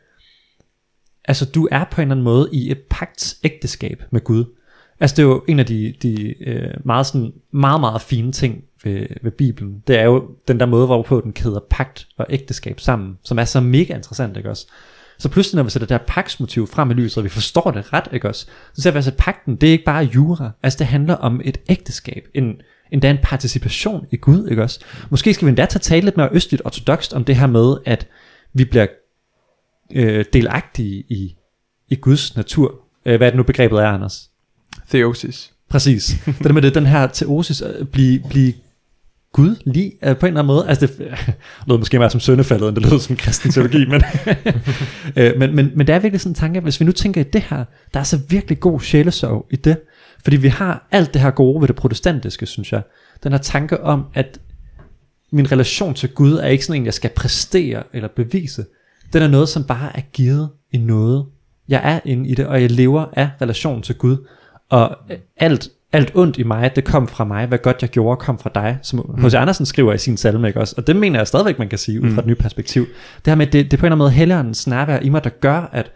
[1.30, 4.46] altså du er på en eller anden måde i et pagt ægteskab med Gud.
[5.00, 8.63] Altså det er jo en af de, de øh, meget, sådan, meget, meget fine ting
[8.84, 9.84] ved, ved Bibelen.
[9.88, 13.46] Det er jo den der måde, hvorpå den kæder pagt og ægteskab sammen, som er
[13.46, 14.68] så mega interessant, ikke også?
[15.18, 17.94] Så pludselig, når vi sætter det her pagtsmotiv frem i lyset, og vi forstår det
[17.94, 18.46] ret, ikke også?
[18.74, 20.52] Så ser vi altså, at pagten, det er ikke bare jura.
[20.63, 22.28] Altså, det handler om et ægteskab.
[22.34, 22.62] En,
[22.92, 24.80] endda en participation i Gud, ikke også?
[25.10, 28.08] Måske skal vi endda tage tale lidt mere østligt ortodokst om det her med, at
[28.54, 28.88] vi bliver
[29.95, 31.36] øh, delagtige i,
[31.89, 32.75] i Guds natur.
[33.06, 34.30] Øh, hvad er det nu begrebet er, Anders?
[34.89, 35.52] Theosis.
[35.69, 36.15] Præcis.
[36.25, 38.54] det der med det, den her teosis, at blive, blive
[39.34, 40.67] Gud lige uh, på en eller anden måde.
[40.67, 41.17] Altså det
[41.67, 44.02] lød måske mere som søndefaldet, end det lød som kristen teologi, men,
[45.17, 47.21] øh, men, men, men det er virkelig sådan en tanke, at hvis vi nu tænker
[47.21, 49.78] i det her, der er så virkelig god sjælesorg i det,
[50.23, 52.82] fordi vi har alt det her gode ved det protestantiske, synes jeg.
[53.23, 54.39] Den her tanke om, at
[55.32, 58.65] min relation til Gud er ikke sådan en, jeg skal præstere eller bevise.
[59.13, 61.26] Den er noget, som bare er givet i noget.
[61.69, 64.28] Jeg er inde i det, og jeg lever af relation til Gud.
[64.69, 64.98] Og
[65.38, 67.45] alt, alt ondt i mig, det kom fra mig.
[67.48, 68.78] Hvad godt jeg gjorde, kom fra dig.
[68.82, 69.34] Som H.C.
[69.34, 70.74] Andersen skriver i sin salme, ikke også?
[70.78, 72.82] Og det mener jeg stadigvæk, man kan sige, ud fra et nyt perspektiv.
[73.26, 75.24] Det her med, det, det er på en eller anden måde helligåndens nærvær i mig,
[75.24, 75.91] der gør, at,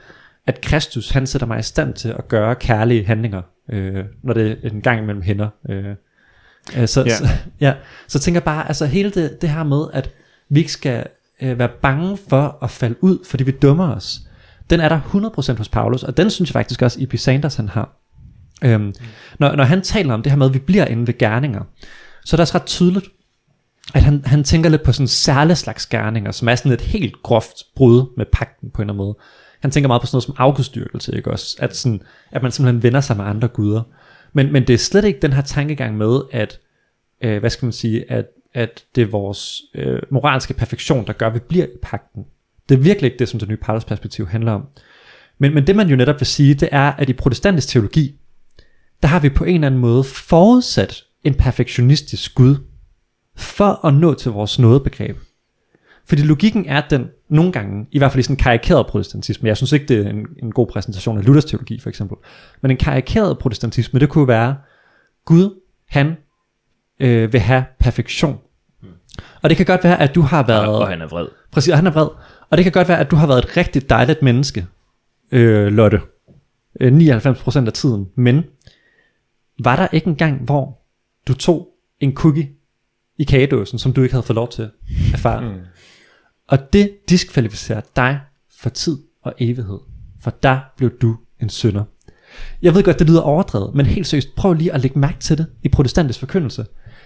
[0.47, 4.57] at Kristus, han sætter mig i stand til at gøre kærlige handlinger, øh, når det
[4.63, 5.49] er en gang imellem hænder.
[5.69, 5.85] Øh,
[6.77, 7.15] Øh, Så, ja.
[7.15, 7.27] Så,
[7.61, 7.73] ja,
[8.07, 10.09] så tænker jeg bare, altså hele det, det her med, at
[10.49, 11.05] vi ikke skal
[11.41, 14.19] øh, være bange for at falde ud, fordi vi dummer os,
[14.69, 14.99] den er der
[15.53, 17.17] 100% hos Paulus, og den synes jeg faktisk også, E.P.
[17.17, 17.99] Sanders han har.
[18.63, 18.93] Øhm,
[19.39, 21.61] når, når han taler om det her med, at vi bliver inde ved gerninger,
[22.25, 23.05] så er det også ret tydeligt,
[23.93, 27.23] at han, han tænker lidt på sådan særlige slags gerninger, som er sådan et helt
[27.23, 29.17] groft brud med pakten på en eller anden måde.
[29.59, 31.57] Han tænker meget på sådan noget som afgudstyrkelse, ikke også?
[31.59, 33.81] At, sådan, at man simpelthen vender sig med andre guder.
[34.33, 36.59] Men, men det er slet ikke den her tankegang med, at,
[37.23, 41.27] øh, hvad skal man sige, at, at det er vores øh, moralske perfektion, der gør,
[41.27, 42.23] at vi bliver i pakten.
[42.69, 44.67] Det er virkelig ikke det, som det nye Paulus perspektiv handler om.
[45.37, 48.19] Men, men det man jo netop vil sige, det er, at i protestantisk teologi,
[49.01, 52.55] der har vi på en eller anden måde forudsat en perfektionistisk Gud,
[53.35, 55.17] for at nå til vores nådebegreb.
[56.05, 59.57] Fordi logikken er den nogle gange, i hvert fald i sådan en karikeret protestantisme, jeg
[59.57, 62.17] synes ikke, det er en, en god præsentation af Luthers teologi for eksempel,
[62.61, 64.55] men en karikeret protestantisme, det kunne være,
[65.25, 66.15] Gud, han
[67.03, 68.39] øh, vil have perfektion.
[69.41, 70.67] Og det kan godt være, at du har været...
[70.67, 71.27] Og, og han er vred.
[71.51, 72.07] Præcis, og han er vred.
[72.49, 74.65] Og det kan godt være, at du har været et rigtig dejligt menneske,
[75.31, 76.01] øh, Lotte.
[76.81, 78.07] Øh, 99% af tiden.
[78.15, 78.43] Men
[79.59, 80.79] var der ikke en gang, hvor
[81.27, 81.67] du tog
[81.99, 82.49] en cookie
[83.17, 84.69] i kagedåsen, som du ikke havde fået lov til
[85.13, 85.41] af far?
[85.41, 85.59] Mm.
[86.47, 88.19] Og det diskvalificerer dig
[88.59, 89.79] for tid og evighed.
[90.21, 91.83] For der blev du en synder.
[92.61, 95.37] Jeg ved godt, det lyder overdrevet, men helt seriøst, prøv lige at lægge mærke til
[95.37, 96.65] det i protestantisk forkyndelse.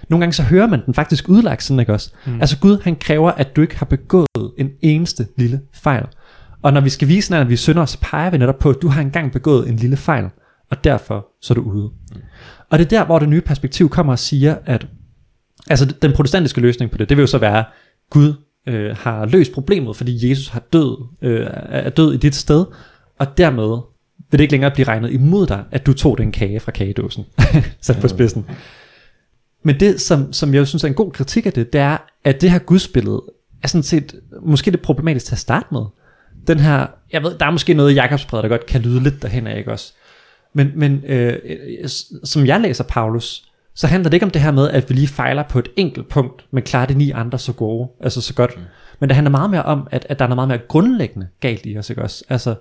[0.10, 2.12] Nogle gange så hører man den faktisk udlagt sådan, ikke også?
[2.26, 2.42] Mm.
[2.42, 6.06] Altså Gud, han kræver, at du ikke har begået en eneste lille fejl.
[6.62, 8.70] Og når vi skal vise hinanden, at vi er syndere, så peger vi netop på,
[8.70, 10.30] at du har engang begået en lille fejl,
[10.72, 11.90] og derfor så er du ude.
[12.16, 12.22] Mm.
[12.70, 14.88] Og det er der, hvor det nye perspektiv kommer og siger, at
[15.70, 17.64] altså den protestantiske løsning på det, det vil jo så være,
[18.10, 18.34] Gud
[18.68, 22.66] øh, har løst problemet, fordi Jesus har død, øh, er død i dit sted,
[23.20, 23.82] og dermed
[24.32, 27.26] vil det ikke længere blive regnet imod dig, at du tog den kage fra kagedåsen,
[27.82, 28.46] sat på spidsen.
[29.64, 32.42] Men det, som, som jeg synes er en god kritik af det, det er, at
[32.42, 33.24] det her gudsbillede
[33.64, 35.82] er sådan set måske lidt problematisk til at starte med.
[36.48, 39.22] Den her, jeg ved, der er måske noget i Jakobsbrevet, der godt kan lyde lidt
[39.22, 39.94] derhen af, ikke også?
[40.54, 41.40] Men, men øh,
[42.24, 43.44] som jeg læser Paulus,
[43.76, 46.10] så handler det ikke om det her med, at vi lige fejler på et enkelt
[46.10, 48.58] punkt, men klarer de ni andre så gode, altså så godt.
[48.58, 48.64] Mm.
[49.00, 51.66] Men det handler meget mere om, at, at der er noget meget mere grundlæggende galt
[51.66, 52.24] i os, ikke også?
[52.30, 52.56] Altså,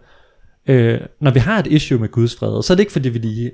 [0.66, 3.18] øh, når vi har et issue med Guds fred, så er det ikke fordi, vi
[3.18, 3.52] lige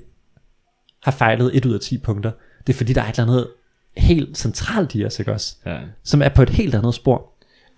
[1.02, 2.30] har fejlet et ud af 10 punkter.
[2.66, 3.48] Det er fordi, der er et eller andet
[3.96, 5.56] helt centralt i os, ikke også?
[5.66, 5.78] Ja.
[6.04, 7.28] Som er på et helt andet spor.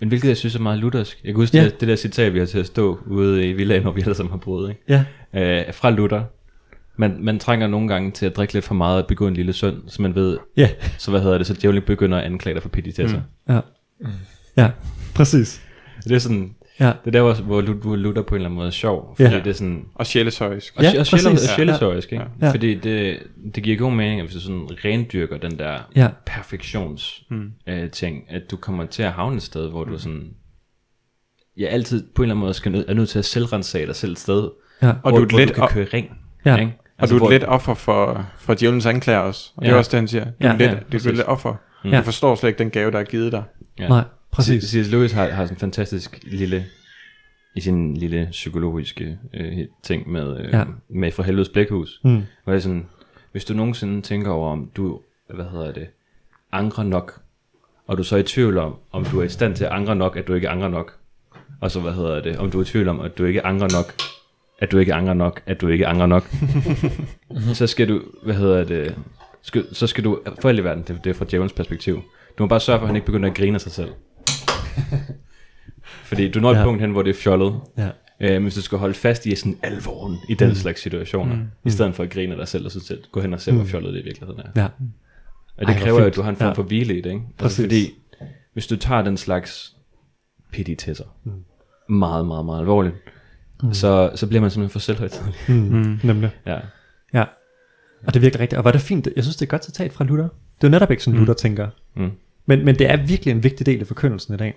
[0.01, 1.21] Men hvilket jeg synes er meget luthersk.
[1.25, 1.65] Jeg kan huske Ja.
[1.65, 4.15] det, det der citat, vi har til at stå ude i villaen, hvor vi alle
[4.15, 4.83] sammen har boet, ikke?
[4.89, 5.05] Ja,
[5.69, 6.23] Øh, fra Luther.
[6.97, 9.53] Man, man trænger nogle gange til at drikke lidt for meget og begå en lille
[9.53, 12.63] synd, så man ved, ja, så hvad hedder det, så djævlen begynder at anklage dig
[12.63, 13.21] for petitesser.
[13.49, 13.55] Mm.
[13.55, 13.61] ja.
[14.57, 14.71] Ja,
[15.15, 15.61] præcis.
[16.05, 18.49] Det er sådan, Ja, det er der, hvor, hvor Lu- hvor Luther på en eller
[18.49, 19.39] anden måde er sjov, fordi Ja.
[19.39, 20.77] det er sådan, Og sjælesøjsk.
[20.77, 21.37] og, Ja, ja, og sjæle- Ja.
[21.57, 22.25] sjælesøjsk, ikke?
[22.43, 22.51] Ja.
[22.51, 23.19] Fordi det,
[23.55, 27.51] det giver god mening, at hvis du sådan rendyrker den der ja, perfektions Mm.
[27.67, 30.23] øh, ting, at du kommer til at havne et sted, hvor du sådan,
[31.59, 33.97] ja, altid på en eller anden måde skal nød, er nødt til at selvrensage dig
[33.97, 34.51] selv et sted,
[34.83, 34.89] ja.
[34.89, 36.07] Og hvor, du er hvor let du kan op- køre ring.
[36.47, 36.57] Ja.
[36.57, 36.73] Ikke?
[36.99, 39.53] Og du er hvor- et let offer for, for djævelens anklager også.
[39.57, 39.79] Og det er Ja.
[39.79, 40.25] også det, han siger.
[40.25, 40.49] Du Ja.
[40.49, 41.55] er, let, Ja, det er let offer.
[41.85, 41.99] Ja.
[41.99, 43.43] Du forstår slet ikke den gave, der er givet dig.
[43.79, 43.89] Ja.
[43.89, 44.05] Nej,
[44.35, 44.65] præcis.
[44.65, 44.91] C.S.
[44.91, 46.65] Lewis har, har sådan en fantastisk lille,
[47.57, 50.65] i sin lille psykologiske øh, ting med, øh, Ja.
[50.89, 52.23] med fra helvedes blækhus, Mm.
[52.45, 52.87] hvor det er sådan,
[53.33, 55.01] hvis du nogensinde tænker over, om du,
[55.35, 55.87] hvad hedder det,
[56.53, 57.21] angrer nok,
[57.87, 59.97] og du så er i tvivl om, om du er i stand til at angre
[59.97, 60.99] nok, at du ikke angrer nok,
[61.61, 63.69] og så, hvad hedder det, om du er i tvivl om, at du ikke angrer
[63.73, 63.95] nok,
[64.59, 66.29] at du ikke angrer nok, at du ikke angrer nok,
[67.55, 68.95] så skal du, hvad hedder det,
[69.43, 72.03] skal, så skal du, for alt i verden, det, det er fra djævelens perspektiv,
[72.39, 73.89] du må bare sørge for, at han ikke begynder at grine af sig selv.
[76.05, 76.65] Fordi du når et Ja.
[76.65, 77.89] punkt hen, hvor det er fjollet, Ja,
[78.21, 80.55] Øh, men hvis du skal holde fast i sådan alvoren i den mm.
[80.55, 81.43] slags situationer, mm.
[81.65, 83.53] i stedet for at grine af dig selv og så selv, gå hen og se,
[83.53, 84.63] hvor fjollet det i virkeligheden er.
[84.63, 84.65] ja,
[85.57, 86.53] Og det Ej, kræver jo, at du har en form Ja.
[86.53, 87.23] for hvile i det, ikke?
[87.39, 87.59] Præcis.
[87.61, 87.95] Altså, fordi
[88.53, 89.77] hvis du tager den slags
[90.53, 91.33] petitesser mm.
[91.95, 92.95] meget, meget, meget alvorligt,
[93.63, 93.75] mm.
[93.75, 95.35] så, så bliver man simpelthen for selvhøjtidelig.
[95.49, 95.55] mm.
[95.55, 96.01] Mm.
[96.03, 96.31] nemlig.
[96.47, 96.59] Ja.
[97.15, 97.25] Ja,
[98.07, 98.59] og det er virkelig rigtigt.
[98.59, 100.29] Og var det fint, jeg synes det er et godt citat fra Luther.
[100.61, 101.69] Det er netop ikke sådan, Luther tænker.
[101.97, 102.11] Mm.
[102.47, 104.55] Men, men det er virkelig en vigtig del af forkyndelsen i dag.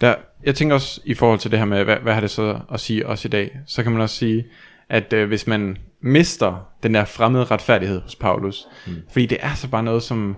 [0.00, 2.60] Der, jeg tænker også i forhold til det her med, hvad, hvad har det så
[2.72, 4.46] at sige også i dag, så kan man også sige,
[4.88, 8.92] at øh, hvis man mister den der fremmede retfærdighed hos Paulus, mm.
[9.12, 10.36] fordi det er så bare noget som,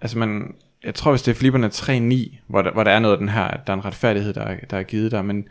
[0.00, 1.66] altså man, jeg tror hvis det er Filipperne
[2.32, 4.32] 3.9, hvor der, hvor der er noget af den her, at der er en retfærdighed,
[4.32, 5.48] der, er- der er givet der, men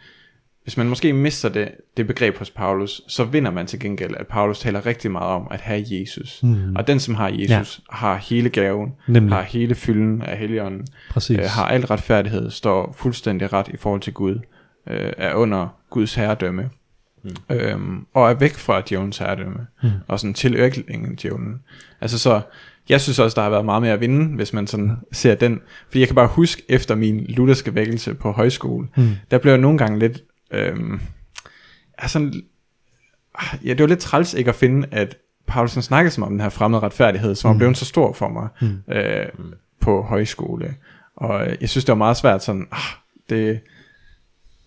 [0.65, 4.27] hvis man måske mister det, det begreb hos Paulus, så vinder man til gengæld, at
[4.27, 6.43] Paulus taler rigtig meget om at have Jesus.
[6.43, 6.75] Mm.
[6.75, 7.95] Og den, som har Jesus, ja.
[7.95, 9.33] har hele gaven, Nemlig.
[9.33, 11.37] har hele fylden af Helligånden, Præcis.
[11.37, 14.39] øh, har al retfærdighed, står fuldstændig ret i forhold til Gud,
[14.89, 16.69] øh, er under Guds herredømme,
[17.23, 17.29] mm.
[17.49, 19.89] øhm, og er væk fra djævelens herredømme, mm.
[20.07, 21.55] og sådan til ørkelingen djævlen.
[22.01, 22.41] Altså så,
[22.89, 25.61] jeg synes også, der har været meget mere at vinde, hvis man sådan ser den,
[25.87, 29.09] fordi jeg kan bare huske, efter min lutherske vækkelse på højskole, mm.
[29.31, 30.21] der blev jeg nogle gange lidt,
[30.55, 30.99] øhm,
[33.35, 36.39] ah, ja, det var lidt træls ikke at finde, at Paulsen snakkede som om den
[36.39, 37.53] her fremmede retfærdighed, som mm.
[37.53, 38.93] var blevet så stor for mig mm.
[38.93, 39.27] øh,
[39.81, 40.75] på højskole.
[41.15, 42.79] Og øh, jeg synes, det var meget svært sådan, ah,
[43.29, 43.59] det,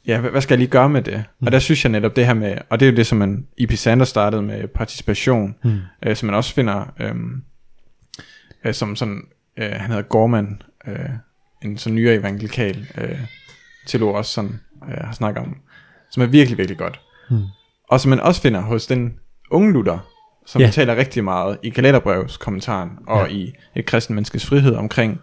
[0.06, 1.24] ja, hvad, skal jeg lige gøre med det?
[1.40, 1.46] Mm.
[1.46, 3.46] Og der synes jeg netop det her med, og det er jo det, som man
[3.56, 5.78] i Pisander startede med participation, mm.
[6.02, 7.14] øh, som man også finder, øh,
[8.64, 9.22] øh, som sådan,
[9.56, 11.10] øh, han hedder Gorman, øh,
[11.62, 13.18] en sådan nyere evangelikal øh,
[13.86, 15.56] teolog også sådan, øh, har snakket om,
[16.10, 17.00] som er virkelig, virkelig godt.
[17.30, 17.42] Mm.
[17.90, 19.12] Og som man også finder hos den
[19.50, 19.98] unge Luther,
[20.46, 20.72] som yeah.
[20.72, 23.34] taler rigtig meget i Galaterbrevs kommentaren, og Ja.
[23.34, 25.20] i et kristen menneskes frihed omkring,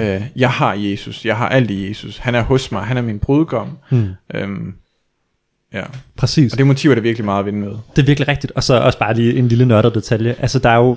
[0.00, 3.02] øh, jeg har Jesus, jeg har alt i Jesus, han er hos mig, han er
[3.02, 3.78] min brudgom.
[3.90, 4.08] Mm.
[4.34, 4.74] Øhm,
[5.72, 5.82] ja,
[6.16, 6.52] Præcis.
[6.52, 7.70] og det motiv er der virkelig meget at vinde med.
[7.96, 8.52] Det er virkelig rigtigt.
[8.52, 10.36] Og så også bare lige en lille nørdet detalje.
[10.38, 10.96] Altså der er jo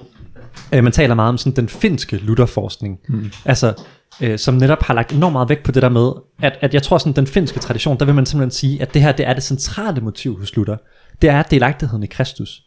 [0.73, 3.31] Øh, man taler meget om sådan den finske Lutherforskning, mm.
[3.45, 3.73] altså
[4.21, 6.83] øh, som netop har lagt enormt meget vægt på det der med, at, at jeg
[6.83, 9.33] tror sådan den finske tradition, der vil man simpelthen sige, at det her det er
[9.33, 10.77] det centrale motiv hos Luther.
[11.21, 12.63] Det er delagtigheden i Kristus.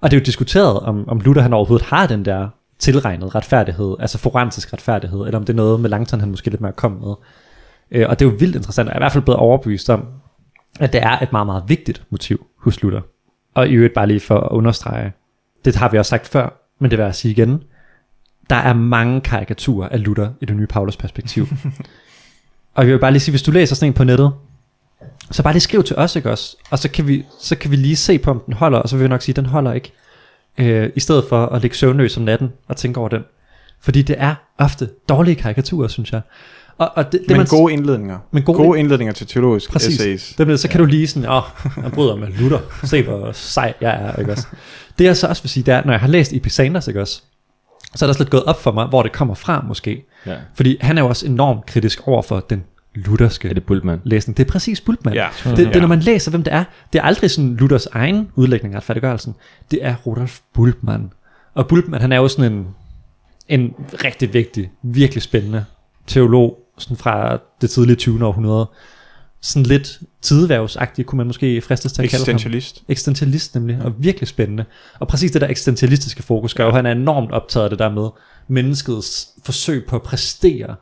[0.00, 2.48] Og det er jo diskuteret, om, om Luther han overhovedet har den der
[2.78, 6.60] tilregnet retfærdighed, altså forensisk retfærdighed, eller om det er noget med Langton, han måske lidt
[6.60, 7.14] mere kom med.
[7.90, 9.90] Øh, og det er jo vildt interessant, og jeg er i hvert fald blevet overbevist
[9.90, 10.06] om,
[10.80, 13.00] at det er et meget, meget vigtigt motiv hos Luther.
[13.54, 15.12] Og i øvrigt bare lige for at understrege,
[15.64, 17.62] det har vi også sagt før, men det vil jeg sige igen,
[18.50, 21.48] der er mange karikaturer af Luther i det nye Paulus perspektiv.
[22.74, 24.32] og jeg vil bare lige sige, hvis du læser sådan en på nettet,
[25.30, 26.56] så bare lige skriv til os, ikke også?
[26.70, 28.96] Og så kan, vi, så kan vi lige se på, om den holder, og så
[28.96, 29.92] vil vi nok sige, at den holder ikke.
[30.58, 33.22] Øh, I stedet for at ligge søvnløs om natten og tænke over den.
[33.80, 36.20] Fordi det er ofte dårlige karikaturer, synes jeg.
[36.78, 38.18] Og, og det, det Men man, gode indledninger.
[38.30, 39.94] Men gode gode indledninger til teologisk Præcis.
[39.94, 40.34] essays.
[40.38, 41.42] Det, bliver- så kan du lige sådan, åh,
[41.82, 42.58] jeg bryder med Luther.
[42.84, 44.46] Se hvor sej jeg er, ikke også?
[44.98, 47.00] Det jeg så også vil sige, det er, når jeg har læst Epi Sanders, ikke
[47.00, 47.22] også?
[47.94, 50.04] Så er der også lidt gået op for mig, hvor det kommer fra måske.
[50.26, 50.36] Ja.
[50.54, 54.00] Fordi han er jo også enormt kritisk over for den lutherske Er det Bultmann?
[54.04, 54.36] læsning.
[54.36, 55.16] Det er præcis Bultmann.
[55.16, 55.28] Ja.
[55.44, 55.80] Det, det Ja.
[55.80, 56.64] når man læser, hvem det er.
[56.92, 59.34] Det er aldrig sådan Luthers egen udlægning af retfærdiggørelsen.
[59.70, 61.12] Det er Rudolf Bultmann.
[61.54, 62.66] Og Bultmann, han er jo sådan en,
[63.48, 63.74] en
[64.04, 65.64] rigtig vigtig, virkelig spændende
[66.06, 68.26] teolog, sådan fra det tidlige 20.
[68.26, 68.68] århundrede.
[69.42, 72.34] Sådan lidt tideværvsagtig, kunne man måske fristes til at kalde ham.
[72.34, 72.82] Eksistentialist.
[72.88, 74.64] Eksistentialist nemlig, og virkelig spændende.
[74.98, 77.78] Og præcis det der eksistentialistiske fokus gør jo, at han er enormt optaget af det
[77.78, 78.08] der med
[78.48, 80.76] menneskets forsøg på at præstere.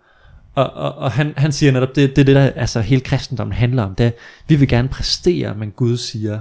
[0.54, 3.56] Og, og, og han, han siger netop, det, det er det der altså, hele kristendommen
[3.56, 4.10] handler om, det er,
[4.48, 6.40] vi vil gerne præstere, men Gud siger,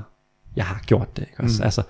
[0.56, 1.22] jeg har gjort det.
[1.22, 1.44] Ikke?
[1.44, 1.58] også?
[1.62, 1.64] Mm.
[1.64, 1.82] Altså,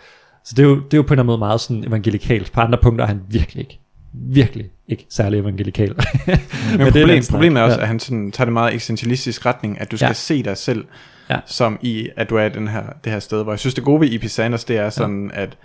[0.43, 2.51] så det er, jo, det er jo på en eller anden måde meget sådan evangelikalsk.
[2.51, 3.79] På andre punkter er han virkelig ikke,
[4.17, 5.87] virkelig ikke særlig evangelikal.
[5.95, 5.97] Men,
[6.27, 7.33] det er en problem, snak.
[7.35, 7.81] problemet er også, Ja.
[7.81, 10.13] at han sådan, tager det meget eksistentialistisk retning, at du skal Ja.
[10.13, 10.85] se dig selv,
[11.29, 11.39] Ja.
[11.45, 13.43] som i, at du er i den her, det her sted.
[13.43, 14.25] Hvor jeg synes, det gode ved E.P.
[14.29, 15.41] Sanders, det er sådan, ja.
[15.41, 15.57] at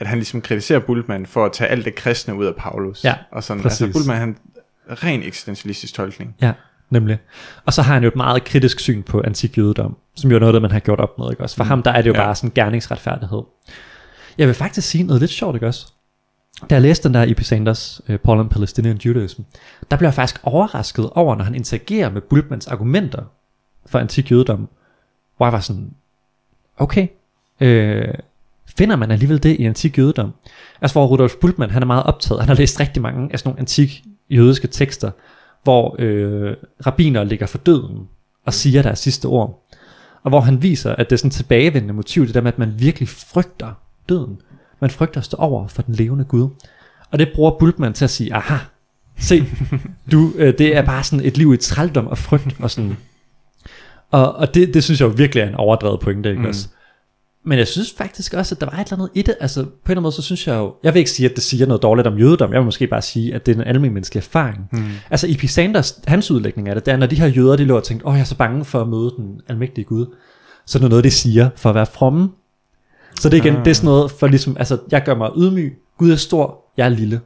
[0.00, 3.04] at han ligesom kritiserer Bultmann for at tage alt det kristne ud af Paulus.
[3.04, 3.80] Ja, og sådan, præcis.
[3.80, 4.36] altså Bultmann, han
[5.04, 6.34] ren eksistentialistisk tolkning.
[6.42, 6.52] Ja,
[6.90, 7.18] nemlig.
[7.64, 10.40] Og så har han jo et meget kritisk syn på antik jødedom, som jo er
[10.40, 11.56] noget, der man har gjort op med, ikke også?
[11.56, 11.68] For mm.
[11.68, 12.14] ham, der er det jo.
[12.14, 12.20] Ja.
[12.24, 13.42] bare sådan gerningsretfærdighed.
[14.38, 15.92] Jeg vil faktisk sige noget lidt sjovt, ikke også?
[16.70, 17.40] Da jeg læste den der E.P.
[17.40, 19.42] Sanders, uh, Paul and Palestinian Judaism,
[19.90, 23.22] der blev jeg faktisk overrasket over, når han interagerer med Bultmans argumenter
[23.86, 24.68] for antik jødedom,
[25.36, 25.90] hvor jeg var sådan,
[26.76, 27.08] okay,
[27.60, 28.14] øh,
[28.76, 30.34] finder man alligevel det i antik jødedom?
[30.80, 33.48] Altså hvor Rudolf Bultmann, han er meget optaget, han har læst rigtig mange af sådan
[33.48, 35.10] nogle antik jødiske tekster,
[35.62, 38.08] hvor øh, rabbiner ligger for døden
[38.44, 39.64] og siger deres sidste ord.
[40.22, 42.74] Og hvor han viser, at det er sådan tilbagevendende motiv, det der med, at man
[42.78, 43.72] virkelig frygter
[44.08, 44.40] døden.
[44.80, 46.48] Man frygter at stå over for den levende Gud.
[47.10, 48.56] Og det bruger Bultmann til at sige, aha,
[49.18, 49.44] se,
[50.12, 52.96] du, øh, det er bare sådan et liv i trældom og frygt og sådan.
[54.10, 56.48] Og, og det, det synes jeg jo virkelig er en overdrevet pointe, ikke mm.
[56.48, 56.68] Også?
[57.44, 59.34] Men jeg synes faktisk også, at der var et eller andet i det.
[59.40, 61.36] Altså på en eller anden måde, så synes jeg jo, jeg vil ikke sige, at
[61.36, 62.52] det siger noget dårligt om jødedom.
[62.52, 64.68] Jeg vil måske bare sige, at det er en almindelig menneskelig erfaring.
[64.72, 64.84] Mm.
[65.10, 65.48] Altså E.P.
[65.48, 68.06] Sanders, hans udlægning af det, det er, når de her jøder, de lå og tænkte,
[68.06, 70.06] åh, jeg er så bange for at møde den almægtige Gud.
[70.66, 72.28] Så er det noget, de siger for at være fromme.
[73.20, 73.64] Så det er igen, Ah.
[73.64, 76.84] det er sådan noget for ligesom, altså, jeg gør mig ydmyg, Gud er stor, jeg
[76.84, 77.20] er lille.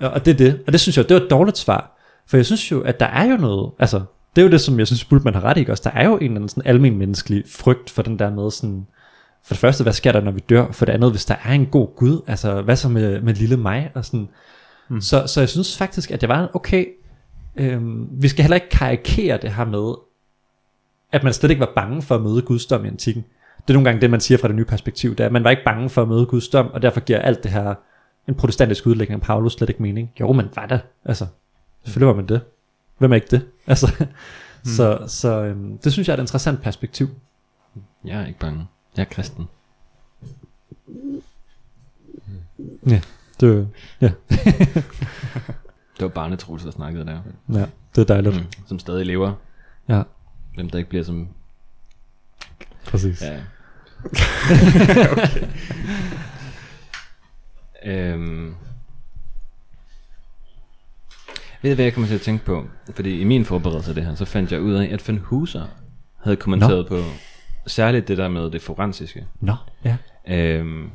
[0.00, 0.60] Og det er det.
[0.66, 1.98] Og det synes jeg, det var et dårligt svar.
[2.26, 4.02] For jeg synes jo, at der er jo noget, altså,
[4.36, 5.82] det er jo det, som jeg synes, Bultmann har ret i, også?
[5.84, 8.86] Der er jo en eller anden sådan almen menneskelig frygt for den der med sådan,
[9.44, 10.72] for det første, hvad sker der, når vi dør?
[10.72, 13.56] For det andet, hvis der er en god Gud, altså, hvad så med, med lille
[13.56, 13.90] mig?
[13.94, 14.28] Og sådan.
[14.88, 15.00] Mm.
[15.00, 16.86] Så, så jeg synes faktisk, at det var okay,
[17.56, 19.94] øhm, vi skal heller ikke karikere det her med,
[21.12, 23.24] at man slet ikke var bange for at møde Guds dom i antikken.
[23.68, 25.44] Det er nogle gange det, man siger fra det nye perspektiv, det er, at man
[25.44, 27.74] var ikke bange for at møde Guds dom, og derfor giver alt det her,
[28.28, 30.12] en protestantisk udlægning af Paulus slet ikke mening.
[30.20, 30.80] Jo, man var det.
[31.04, 31.26] Altså,
[31.84, 32.40] selvfølgelig var man det.
[32.98, 33.46] Hvem er ikke det?
[33.66, 34.70] Altså, mm.
[34.70, 37.08] så, så øhm, det synes jeg er et interessant perspektiv.
[38.04, 38.66] Jeg er ikke bange.
[38.96, 39.48] Jeg er kristen.
[43.40, 43.68] Det,
[44.00, 44.10] ja,
[45.96, 47.20] Det var barnetrus, der snakkede der.
[47.52, 48.36] ja, det er dejligt.
[48.36, 48.66] Mm.
[48.66, 49.34] Som stadig lever.
[49.88, 50.02] Ja,
[50.56, 51.28] Dem, der ikke bliver som...
[52.86, 53.22] præcis.
[53.22, 53.40] Ja.
[57.84, 58.54] øhm.
[61.62, 62.66] Ved I, hvad jeg kommer til at tænke på?
[62.94, 65.66] Fordi i min forberedelse af det her, så fandt jeg ud af, at Van Hooser
[66.22, 67.02] havde kommenteret på
[67.66, 69.26] særligt det der med det forensiske.
[69.40, 69.96] Nå, ja.
[70.28, 70.90] Øhm,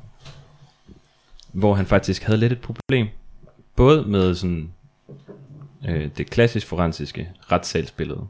[1.51, 3.07] hvor han faktisk havde lidt et problem.
[3.75, 4.73] Både med sådan
[5.87, 8.27] øh, det klassisk forensiske retssalsbillede.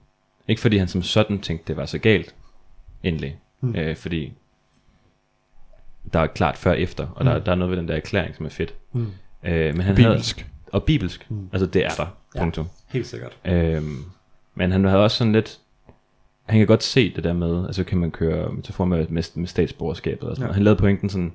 [0.47, 2.35] Ikke fordi han som sådan tænkte, det var så galt,
[3.03, 3.37] endelig.
[3.61, 3.75] Mm.
[3.75, 4.33] Øh, fordi
[6.13, 8.35] der er klart før og efter, og der, der er noget ved den der erklæring,
[8.35, 8.73] som er fedt.
[8.93, 9.07] Mm.
[9.43, 10.37] Øh, men han Bibelsk.
[10.39, 11.31] Havde, og bibelsk.
[11.31, 11.37] Mm.
[11.37, 11.49] Mm.
[11.53, 12.39] Altså det er der, Ja.
[12.39, 12.67] punktum.
[12.87, 13.37] Helt sikkert.
[13.45, 14.03] Øhm,
[14.55, 15.59] men han havde også sådan lidt,
[16.45, 19.47] han kan godt se det der med, altså kan man køre metafor med, med, med
[19.47, 20.47] statsborgerskabet og sådan Ja.
[20.47, 20.53] ja.
[20.53, 21.33] Han lavede pointen sådan,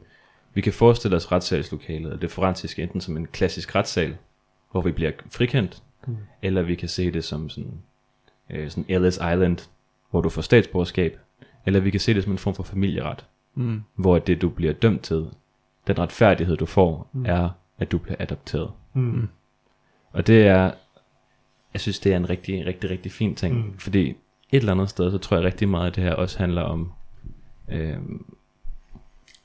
[0.55, 4.17] Vi kan forestille os retssalslokalet og det forensiske enten som en klassisk retssal,
[4.73, 6.17] hvor vi bliver frikendt, mm.
[6.43, 7.73] eller vi kan se det som sådan,
[8.51, 9.59] øh, sådan Ellis Island,
[10.11, 11.19] hvor du får statsborgerskab,
[11.67, 13.25] eller vi kan se det som en form for familieret,
[13.59, 13.83] Mm.
[13.94, 15.27] hvor det du bliver dømt til,
[15.87, 17.25] den retfærdighed du får, mm.
[17.27, 18.71] er at du bliver adopteret.
[18.94, 19.29] Mm.
[20.12, 20.71] Og det er,
[21.73, 23.79] jeg synes det er en rigtig, rigtig, rigtig fin ting, mm.
[23.79, 24.16] fordi et
[24.53, 26.92] eller andet sted, så tror jeg rigtig meget, at det her også handler om
[27.68, 27.97] øh,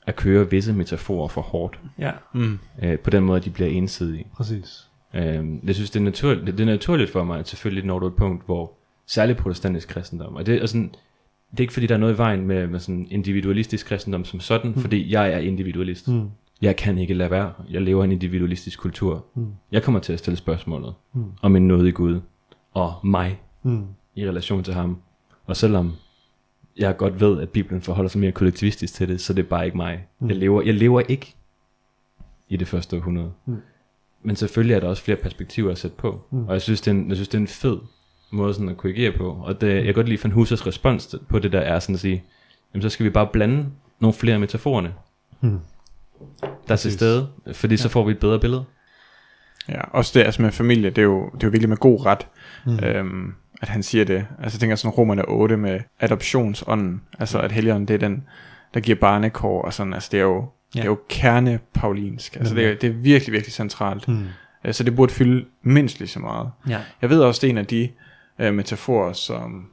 [0.06, 2.58] at køre visse metaforer for hårdt, Ja, Mm.
[2.82, 4.26] øh, på den måde, at de bliver ensidige.
[4.36, 4.88] præcis.
[5.14, 7.98] Øh, jeg synes, det er, naturligt, det, det er naturligt for mig, at selvfølgelig når
[7.98, 8.72] du et punkt, hvor
[9.06, 10.94] særligt protestantisk kristendom, og det er sådan,
[11.56, 14.40] det er ikke fordi, der er noget i vejen med, med sådan individualistisk kristendom som
[14.40, 14.80] sådan, mm.
[14.80, 16.08] fordi jeg er individualist.
[16.08, 16.28] Mm.
[16.62, 17.52] Jeg kan ikke lade være.
[17.70, 19.24] Jeg lever i en individualistisk kultur.
[19.34, 19.46] Mm.
[19.72, 21.24] Jeg kommer til at stille spørgsmålet Mm.
[21.42, 22.20] om en nåde i Gud
[22.72, 23.84] og mig Mm.
[24.14, 24.98] i relation til ham.
[25.46, 25.92] Og selvom
[26.76, 29.64] jeg godt ved, at Bibelen forholder sig mere kollektivistisk til det, så det er bare
[29.64, 30.06] ikke mig.
[30.20, 30.28] Mm.
[30.28, 31.34] Jeg, lever, jeg lever ikke
[32.48, 33.32] i det første århundrede.
[33.46, 33.56] Mm.
[34.22, 36.20] Men selvfølgelig er der også flere perspektiver at sætte på.
[36.30, 36.46] Mm.
[36.46, 37.78] Og jeg synes, det er en, jeg synes, det er en fed
[38.34, 39.40] måde sådan at korrigere på.
[39.44, 42.00] Og det, jeg kan godt lide Van Husers respons på det der er sådan at
[42.00, 42.24] sige,
[42.74, 43.66] jamen så skal vi bare blande
[44.00, 44.94] nogle flere af metaforerne,
[45.40, 45.58] Mm.
[46.42, 48.64] der er til stede, fordi så får vi et bedre billede.
[49.68, 52.06] Ja, også det altså med familie, det er jo, det er jo virkelig med god
[52.06, 52.26] ret,
[52.66, 52.78] mm.
[52.84, 54.26] øhm, at han siger det.
[54.42, 58.24] Altså jeg tænker sådan romerne 8 med adoptionsånden, altså at helligånden det er den,
[58.74, 60.36] der giver barnekår og sådan, altså det er jo,
[60.74, 60.80] ja.
[60.80, 64.08] det er jo kerne paulinsk, altså det er, det er virkelig, virkelig centralt.
[64.08, 64.26] Mm.
[64.72, 66.50] Så det burde fylde mindst lige så meget.
[66.68, 66.80] Ja.
[67.02, 67.88] Jeg ved også, det er en af de
[68.38, 69.66] øh, metaforer, som,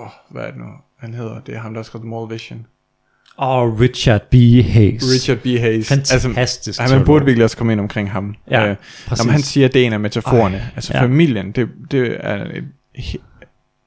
[0.00, 0.66] åh, hvad er det nu,
[0.98, 2.66] han hedder, det er ham, der har skrevet Moral Vision.
[3.36, 4.34] Og Richard B.
[4.34, 5.02] Hayes.
[5.14, 5.46] Richard B.
[5.46, 5.88] Hayes.
[5.88, 8.34] Fantastisk Altså, han man burde virkelig også komme ind omkring ham.
[8.50, 9.24] Ja, øh, præcis.
[9.24, 10.56] Når han siger, at det er en af metaforerne.
[10.56, 11.02] Ej, altså ja.
[11.02, 12.46] familien, det, det er,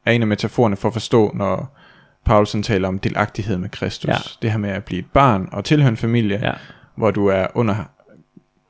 [0.05, 1.77] er en af metaforerne for at forstå, når
[2.25, 4.09] Paulsen taler om delagtighed med Kristus.
[4.09, 4.15] Ja.
[4.41, 6.53] Det her med at blive et barn og tilhøre en familie, Ja.
[6.95, 7.75] hvor du er under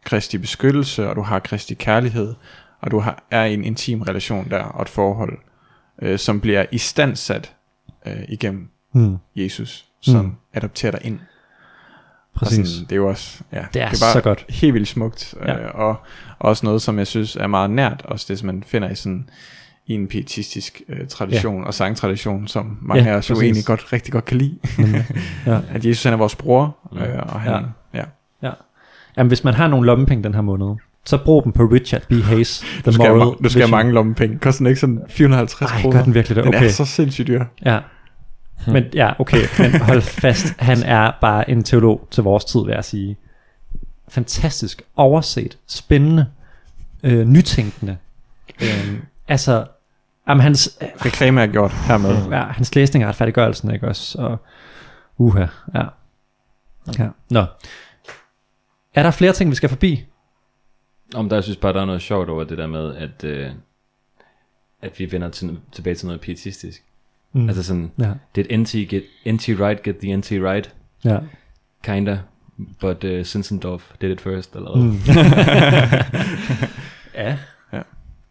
[0.05, 2.33] Kristi beskyttelse, og du har Kristi kærlighed,
[2.83, 5.37] og du har, er i en intim relation der, og et forhold,
[6.01, 7.53] øh, som bliver istandsat
[8.07, 9.17] øh, igennem Mm.
[9.35, 10.31] Jesus, som Mm.
[10.53, 11.19] adopterer dig ind.
[12.33, 12.67] Og Præcis.
[12.69, 14.45] Sådan, det er jo også, ja, Det er bare så godt.
[14.49, 15.51] helt vildt smukt, Ja.
[15.51, 15.59] ja.
[15.63, 15.95] øh, og
[16.39, 19.29] også noget, som jeg synes er meget nært, også det, som man finder i sådan
[19.87, 21.67] i en pietistisk øh, tradition ja.
[21.67, 24.59] og sangtradition, som mange Ja, af os jo egentlig godt, rigtig godt kan lide.
[25.45, 25.59] Ja.
[25.73, 27.57] At Jesus han er vores bror, øh, og han, Ja.
[27.59, 27.65] ja.
[27.99, 28.05] ja.
[28.47, 28.51] Ja.
[29.17, 32.11] Jamen, hvis man har nogle lommepenge den her måned, så brug dem på Richard B.
[32.13, 32.59] Hayes.
[32.59, 34.39] The Du skal, Moral ma- du skal have mange lommepenge.
[34.39, 35.97] Koster den ikke sådan 450 Ej, kroner?
[35.97, 36.43] gør den virkelig det?
[36.43, 36.65] Den Okay.
[36.65, 37.45] er så sindssygt dyr.
[37.65, 37.79] Ja.
[38.67, 42.71] Men ja, okay, men hold fast, han er bare en teolog til vores tid, vil
[42.73, 43.17] jeg sige.
[44.09, 46.25] Fantastisk, overset, spændende,
[47.03, 47.97] øh, nytænkende.
[48.61, 48.93] Øh,
[49.27, 49.65] altså,
[50.29, 52.15] jamen, hans, Reklame er gjort hermed.
[52.31, 54.17] ja, hans læsning af retfærdiggørelsen, ikke også?
[54.21, 54.37] Og,
[55.17, 55.83] uha, ja.
[56.99, 57.07] ja.
[57.29, 57.45] Nå.
[58.95, 60.05] Er der flere ting, vi skal forbi?
[61.15, 63.49] Om der jeg synes bare, der er noget sjovt over det der med, at, øh,
[64.81, 66.83] at vi vender til, tilbage til noget pietistisk.
[67.33, 67.47] Mm.
[67.47, 70.75] Altså sådan, ja, did NT get NT right get the NT right?
[71.05, 71.17] ja.
[71.83, 72.19] Kinda.
[72.79, 74.83] But uh, Zinzendorf did it first, eller hvad?
[74.83, 74.99] Mm.
[77.23, 77.37] ja.
[77.73, 77.81] Ja.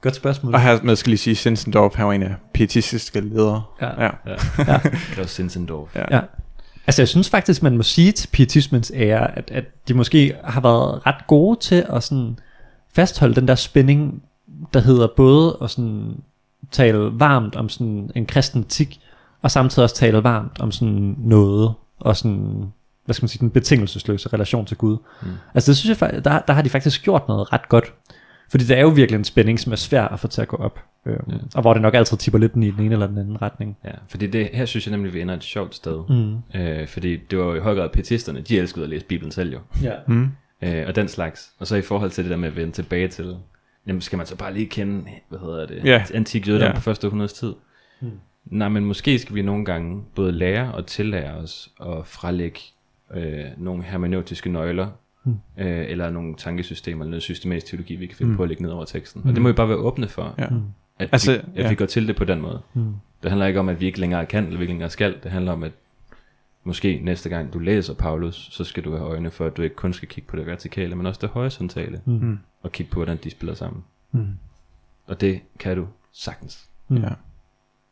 [0.00, 0.54] Godt spørgsmål.
[0.54, 3.62] Og hermed skal lige sige, Sinsendorf han var en af pietistiske ledere.
[3.80, 4.04] Ja.
[4.04, 4.10] ja.
[4.26, 4.36] Ja.
[4.58, 4.80] Ja.
[5.14, 5.96] Grev Zinzendorf.
[5.96, 6.16] Ja.
[6.16, 6.20] Ja.
[6.86, 10.60] Altså jeg synes faktisk, man må sige til pietismens ære, at, at de måske har
[10.60, 12.38] været ret gode til at sådan
[12.94, 14.22] fastholde den der spænding,
[14.74, 16.16] der hedder både at sådan
[16.70, 19.00] tale varmt om sådan en kristen etik,
[19.42, 22.72] og samtidig også tale varmt om sådan noget, og sådan,
[23.04, 24.96] hvad skal man sige, den betingelsesløse relation til Gud.
[25.22, 25.28] Mm.
[25.54, 27.94] Altså det synes jeg, der, der har de faktisk gjort noget ret godt.
[28.50, 30.56] Fordi det er jo virkelig en spænding, som er svær at få til at gå
[30.56, 30.80] op.
[31.06, 31.34] Øhm, ja.
[31.54, 33.76] Og hvor det nok altid tipper lidt den i den ene eller den anden retning.
[33.84, 35.98] Ja, fordi det, her synes jeg nemlig, vi ender et sjovt sted.
[36.08, 36.60] Mm.
[36.60, 39.52] Øh, fordi det var jo i høj grad pietisterne, de elskede at læse Bibelen selv
[39.52, 39.58] jo.
[39.82, 39.92] Ja.
[40.06, 40.28] Mm.
[40.62, 41.52] Øh, og den slags.
[41.58, 43.36] Og så i forhold til det der med at vende tilbage til,
[43.86, 46.04] jamen skal man så bare lige kende, hvad hedder det, Ja.
[46.14, 46.74] antik jødedom Ja.
[46.74, 47.52] på første århundredes tid.
[48.00, 48.10] Mm.
[48.46, 52.60] Nej, men måske skal vi nogle gange både lære og tillære os at frelægge
[53.14, 54.88] øh, nogle hermeneutiske nøgler,
[55.24, 55.32] Mm.
[55.58, 58.32] øh, eller nogle tankesystemer, eller noget systematisk teologi, vi kan finde Mm.
[58.32, 58.36] mm.
[58.36, 59.22] på at lægge ned over teksten.
[59.24, 60.46] Og det må vi bare være åbne for, Ja.
[60.48, 60.60] Mm.
[60.98, 61.68] at, Altså, vi, at ja.
[61.68, 62.60] vi går til det på den måde.
[62.74, 62.94] Mm.
[63.22, 65.14] Det handler ikke om, at vi ikke længere kan, eller vi ikke længere skal.
[65.22, 65.72] Det handler om, at
[66.64, 69.76] måske næste gang du læser Paulus, så skal du have øjne for, at du ikke
[69.76, 72.38] kun skal kigge på det vertikale, men også det horisontale, Mm.
[72.62, 73.84] og kigge på, hvordan de spiller sammen.
[74.12, 74.26] Mm.
[75.06, 76.64] Og det kan du sagtens.
[76.88, 76.96] Mm.
[76.96, 77.08] Ja.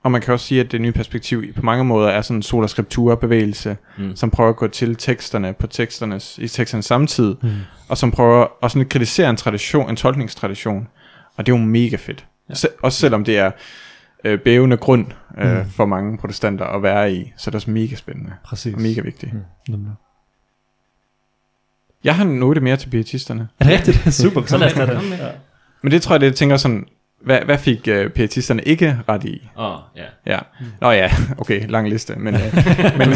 [0.03, 2.43] Og man kan også sige, at det nye perspektiv på mange måder er sådan en
[2.43, 4.16] sola scriptura bevægelse, Mm.
[4.16, 7.51] som prøver at gå til teksterne på teksternes, i teksternes samtid, Mm.
[7.89, 10.89] og som prøver at sådan kritisere en tradition, en tolkningstradition.
[11.37, 12.27] Og det er jo mega fedt.
[12.49, 12.55] Ja.
[12.55, 13.51] Se, også selvom det er
[14.25, 15.07] øh, bævende grund
[15.39, 15.71] øh, Mm.
[15.71, 18.75] for mange protestanter at være i, så er det også mega spændende Præcis.
[18.75, 19.33] og mega vigtigt.
[19.35, 19.41] Mm.
[19.68, 19.93] Nemlig.
[22.05, 23.49] Jeg har en note mere til pietisterne.
[23.61, 24.14] Er det rigtigt?
[24.23, 24.97] Super, så lad os tage det.
[25.21, 25.27] Er.
[25.27, 25.31] Ja.
[25.83, 26.87] Men det tror jeg, det jeg tænker sådan,
[27.21, 29.49] hvad, hvad fik uh, pietisterne ikke ret i?
[29.59, 30.05] Åh, oh, ja.
[30.27, 30.39] Ja.
[30.81, 32.41] Nå ja, okay, lang liste, men, uh,
[32.99, 33.09] men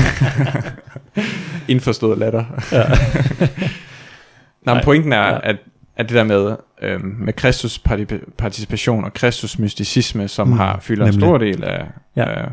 [1.69, 2.45] indforstået latter.
[2.73, 2.85] Ja.
[4.63, 5.39] Nå, men pointen er, Ja.
[5.43, 5.57] at,
[5.97, 10.81] at det der med, øhm, med Kristus parti- participation og Kristus mysticisme, som Mm, har
[10.81, 12.31] fylder en stor del af, Ja.
[12.31, 12.41] ja.
[12.45, 12.49] af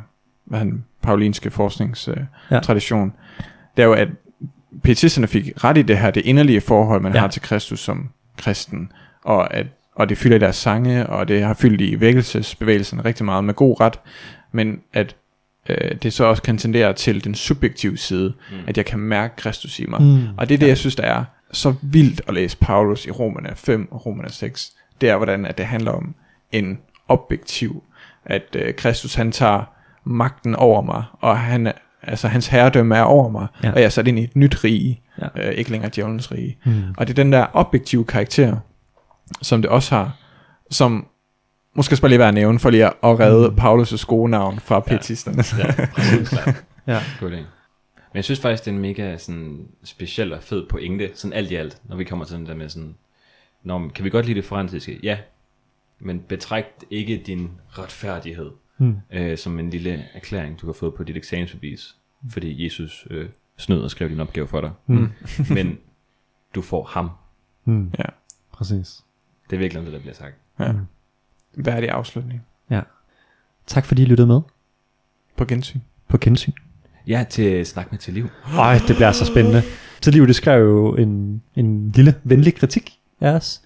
[0.46, 2.56] hvad han, paulinske forskningstradition, Ja.
[2.58, 3.14] øh, tradition,
[3.78, 4.08] det er jo, at
[4.84, 7.18] pietisterne fik ret i det her, det inderlige forhold, man Ja.
[7.18, 7.22] ja.
[7.22, 8.92] har til Kristus som kristen,
[9.24, 13.26] og at og det fylder i deres sange, og det har fyldt i vækkelsesbevægelsen rigtig
[13.26, 14.00] meget med god ret,
[14.52, 15.16] men at
[15.70, 18.58] øh, det så også kan tendere til den subjektive side, Mm.
[18.68, 20.02] at jeg kan mærke Kristus i mig.
[20.02, 20.28] Mm.
[20.38, 23.50] Og det er det, jeg synes, der er så vildt at læse Paulus i Romerne
[23.56, 24.72] 5 og Romerne 6.
[25.02, 26.16] Det er, hvordan at det handler om
[26.52, 27.84] en objektiv,
[28.26, 29.64] at øh, Kristus han tager
[30.04, 31.72] magten over mig, og han,
[32.04, 33.68] altså, hans herredømme er over mig, Ja.
[33.68, 33.74] ja.
[33.74, 35.28] og jeg er sat ind i et nyt rige, Ja.
[35.36, 35.48] ja.
[35.50, 36.58] øh, ikke længere djævelens rige.
[36.66, 36.84] Mm.
[36.98, 38.58] Og det er den der objektive karakter,
[39.42, 40.18] som det også har,
[40.72, 41.08] som
[41.76, 43.56] måske skal bare lige være at nævne, for lige at redde Mm.
[43.60, 45.44] Paulus' gode navn fra pietisterne.
[45.58, 46.30] Ja, præcis.
[46.30, 46.64] klart.
[46.88, 47.00] Ja.
[47.20, 47.38] God idé.
[48.14, 51.52] Men jeg synes faktisk, det er en mega sådan, speciel og fed pointe, sådan alt
[51.52, 52.96] i alt, når vi kommer til den der med sådan,
[53.64, 55.00] Nå, kan vi godt lide det forensiske?
[55.04, 55.18] Ja,
[56.00, 58.96] men betræk ikke din retfærdighed Mm.
[59.12, 61.96] øh, som en lille erklæring, du kan få på dit eksamensbevis,
[62.30, 64.72] fordi Jesus øh, snød og skrev din opgave for dig.
[64.88, 65.08] Mm.
[65.56, 65.78] Men
[66.56, 67.10] du får ham.
[67.66, 67.92] Mm.
[68.00, 68.04] Ja.
[68.52, 69.04] Præcis.
[69.50, 70.36] Det er virkelig det, der bliver sagt.
[70.60, 70.74] Ja.
[71.56, 72.46] Værdig afslutning.
[73.68, 74.42] Tak fordi I lyttede med
[75.38, 75.80] På gensyn.
[76.08, 76.52] på Gensyn.
[77.08, 78.30] Ja, til Snak med til liv.
[78.58, 79.64] Øj, det bliver så spændende.
[80.02, 83.62] Til liv, det skrev jo en, en lille venlig kritik af os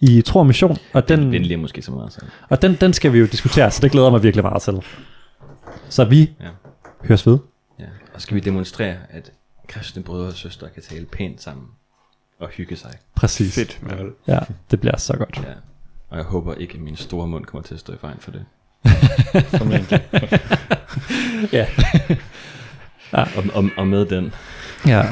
[0.00, 2.26] i Tro og Mission, og den, Venlig er måske så meget sagt.
[2.48, 4.82] og den, den skal vi jo diskutere, så det glæder mig virkelig meget til.
[5.88, 6.46] Så vi Ja.
[7.04, 7.38] høres ved.
[7.80, 7.84] Ja.
[8.14, 9.32] Og skal vi demonstrere, at
[9.68, 11.66] kristne brødre og søstre kan tale pænt sammen
[12.40, 12.90] og hygge sig.
[13.14, 13.54] Præcis.
[13.54, 14.12] Fedt, mand.
[14.28, 14.38] Ja,
[14.70, 15.40] det bliver så godt.
[15.42, 15.52] Ja.
[16.10, 18.30] Og jeg håber ikke, at min store mund kommer til at stå i vejen for
[18.30, 18.44] det.
[23.14, 23.24] ja.
[23.36, 24.34] og, og, og med den.
[24.86, 25.02] Ja.